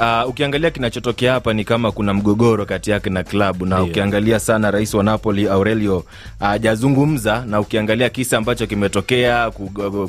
Uh, 0.00 0.28
ukiangalia 0.30 0.70
kinachotokea 0.70 1.32
hapa 1.32 1.52
ni 1.52 1.64
kama 1.64 1.92
kuna 1.92 2.14
mgogoro 2.14 2.66
kati 2.66 2.90
yake 2.90 3.10
na 3.10 3.22
klabu 3.22 3.66
na 3.66 3.76
yeah. 3.76 3.88
ukiangalia 3.88 4.40
sana 4.40 4.70
rais 4.70 4.94
wa 4.94 5.04
Napoli 5.04 5.48
Aurelio 5.48 6.04
hajazungumza 6.40 7.44
na 7.46 7.60
ukiangalia 7.60 8.08
kisa 8.10 8.38
ambacho 8.38 8.66
kimetokea 8.66 9.50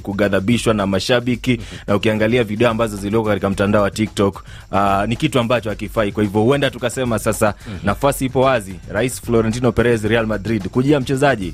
kugadhabishwa 0.03 0.73
na 0.73 0.87
mashabiki 0.87 1.59
na 1.87 1.95
ukiangalia 1.95 2.43
video 2.43 2.69
ambazo 2.69 2.97
zilioko 2.97 3.27
katika 3.29 3.49
mtandao 3.49 3.81
wa 3.83 3.91
TikTok 3.91 4.43
uh, 4.71 5.03
ni 5.07 5.15
kitu 5.15 5.39
ambacho 5.39 5.69
hakifai. 5.69 6.11
Kwa 6.11 6.23
hivyo 6.23 6.41
huenda 6.41 6.69
tukasema 6.71 7.19
sasa 7.19 7.53
nafasi 7.83 8.25
ipo 8.25 8.41
wazi, 8.41 8.75
rais 8.91 9.21
Florentino 9.21 9.71
Perez 9.73 10.03
Real 10.03 10.25
Madrid. 10.27 10.67
Kujia 10.69 10.99
mchezaji. 10.99 11.53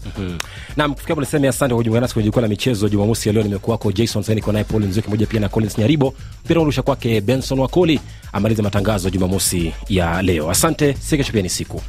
Nam 0.78 0.94
kufikia 0.94 1.12
hapo 1.16 1.22
niseme 1.22 1.48
asante 1.48 1.70
kwa 1.70 1.78
kujiunga 1.78 2.00
nasi 2.02 2.14
kwenye 2.14 2.26
jukwaa 2.28 2.42
la 2.42 2.48
michezo 2.48 2.90
jumamosi 2.90 3.30
ya 3.30 3.34
leo. 3.34 3.44
Nimekuwako 3.44 3.92
jason 3.92 4.24
saini 4.24 4.42
kwa 4.42 4.54
naye 4.54 4.66
paul 4.66 4.84
nzioki 4.86 5.10
moja 5.10 5.26
pia 5.26 5.40
na 5.40 5.50
collins 5.50 5.78
nyaribo. 5.78 6.14
Mpira 6.46 6.62
urusha 6.62 6.82
kwake 6.82 7.22
benson 7.22 7.60
wakoli 7.60 8.00
amalize 8.34 8.62
matangazo 8.62 9.10
jumamosi 9.10 9.74
ya 9.90 10.22
leo. 10.22 10.52
Asante 10.52 10.94
kesho 10.94 11.32
pia 11.34 11.42
ni 11.42 11.50
siku 11.50 11.82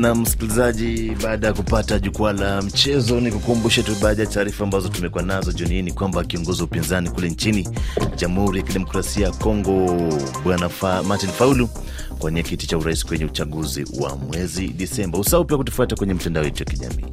na 0.00 0.14
msikilizaji, 0.14 1.16
baada 1.22 1.46
ya 1.46 1.52
kupata 1.52 1.98
jukwaa 1.98 2.32
la 2.32 2.62
mchezo, 2.62 3.20
ni 3.20 3.32
kukumbushe 3.32 3.82
tu 3.82 3.96
baadhi 4.02 4.20
ya 4.20 4.26
taarifa 4.26 4.64
ambazo 4.64 4.88
tumekuwa 4.88 5.22
nazo 5.22 5.52
jioni 5.52 5.74
hii. 5.74 5.82
Ni 5.82 5.92
kwamba 5.92 6.24
kiongozi 6.24 6.60
wa 6.62 6.66
upinzani 6.68 7.10
kule 7.10 7.28
nchini 7.30 7.68
Jamhuri 8.16 8.58
ya 8.58 8.64
Kidemokrasia 8.66 9.26
ya 9.26 9.32
Kongo 9.32 9.96
Bwana 10.44 10.68
Fa, 10.68 11.02
Martin 11.02 11.30
Faulu 11.30 11.68
kwenye 12.18 12.42
kiti 12.42 12.66
cha 12.66 12.78
urais 12.78 13.06
kwenye 13.06 13.24
uchaguzi 13.24 13.84
wa 14.00 14.16
mwezi 14.16 14.68
Disemba. 14.68 15.18
Usahau 15.18 15.44
pia 15.44 15.56
kutufuata 15.56 15.96
kwenye 15.96 16.14
mtandao 16.14 16.44
wetu 16.44 16.62
ya 16.62 16.70
kijamii. 16.70 17.06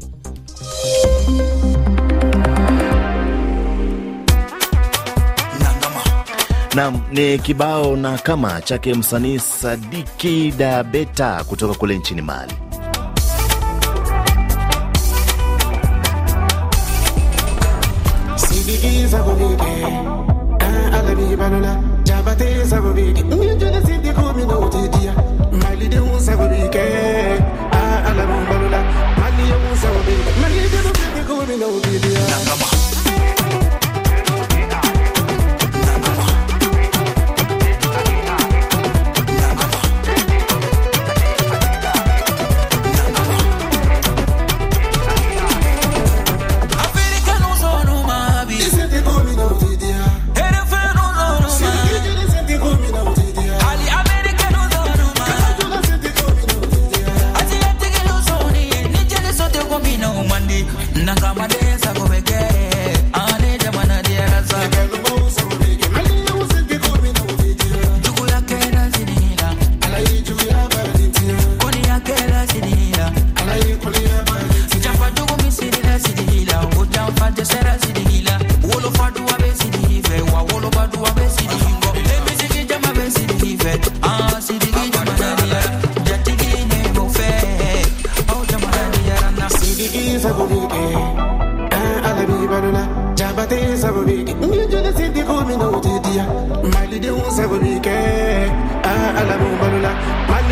Nam 6.75 7.01
ni 7.11 7.39
kibao 7.39 7.95
na 7.95 8.17
kama 8.17 8.61
chake 8.61 8.93
msanii 8.93 9.39
Sadiki 9.39 10.51
Dabeta 10.57 11.43
kutoka 11.43 11.73
kule 11.73 11.97
nchini 11.97 12.21
Mali. 12.21 12.53
Ziggy 18.67 19.07
Zabobeke, 19.07 19.79
Alabi 20.91 21.39
Mali 21.39 21.63
Mali 25.55 25.87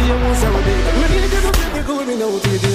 mali 0.07 0.21
de 0.21 0.27
un 0.27 0.35
sabobeke. 0.35 0.91
Mali 1.01 1.27
de 1.29 1.37
un 1.47 1.53
sidi 1.53 1.81
kumi 1.85 2.15
na 2.15 2.25
utidia. 2.27 2.74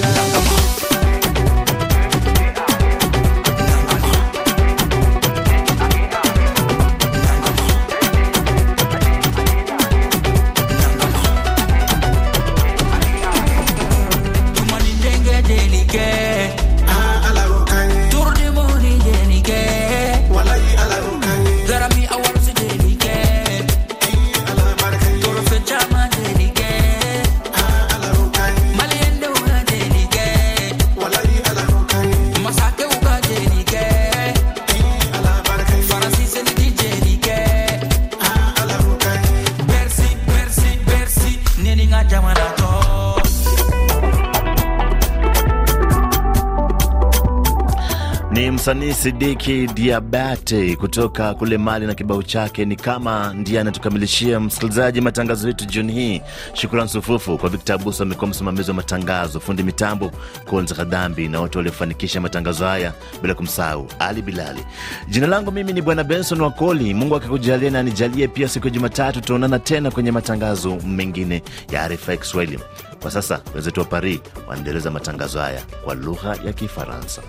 Msanii 48.61 48.93
Sidiki 48.93 49.67
Diabate 49.67 50.75
kutoka 50.75 51.33
kule 51.33 51.57
Mali 51.57 51.87
na 51.87 51.93
kibao 51.93 52.23
chake 52.23 52.65
ni 52.65 52.75
kama 52.75 53.33
ndiye 53.33 53.59
anatukamilishia 53.61 54.39
msikilizaji 54.39 55.01
matangazo 55.01 55.47
yetu 55.47 55.65
jioni 55.65 55.93
hii. 55.93 56.21
Shukrani 56.53 56.89
sufufu 56.89 57.37
kwa 57.37 57.49
Victor 57.49 57.75
Abuso, 57.75 58.03
amekuwa 58.03 58.27
msimamizi 58.29 58.69
wa 58.71 58.75
matangazo, 58.75 59.39
fundi 59.39 59.63
mitambo 59.63 60.11
Collins 60.45 60.73
Kadhambi 60.73 61.27
na 61.27 61.39
wote 61.41 61.57
waliofanikisha 61.57 62.21
matangazo 62.21 62.65
haya, 62.65 62.93
bila 63.21 63.33
kumsahau 63.33 63.87
Ali 63.99 64.21
Bilali. 64.21 64.63
Jina 65.09 65.27
langu 65.27 65.51
mimi 65.51 65.73
ni 65.73 65.81
Bwana 65.81 66.03
Benson 66.03 66.41
Wakoli. 66.41 66.93
Mungu 66.93 67.15
akikujalia 67.15 67.69
na 67.71 67.79
anijalie 67.79 68.27
pia, 68.27 68.47
siku 68.47 68.67
ya 68.67 68.73
Jumatatu 68.73 69.21
tutaonana 69.21 69.59
tena 69.59 69.91
kwenye 69.91 70.11
matangazo 70.11 70.75
mengine 70.75 71.43
ya 71.71 71.87
RFI 71.87 72.17
Kiswahili. 72.17 72.59
Kwa 73.01 73.11
sasa 73.11 73.41
wenzetu 73.55 73.79
wa 73.79 73.85
Paris 73.85 74.19
wanaendeleza 74.47 74.91
matangazo 74.91 75.39
haya 75.39 75.61
kwa 75.83 75.95
lugha 75.95 76.37
ya 76.45 76.53
Kifaransa. 76.53 77.21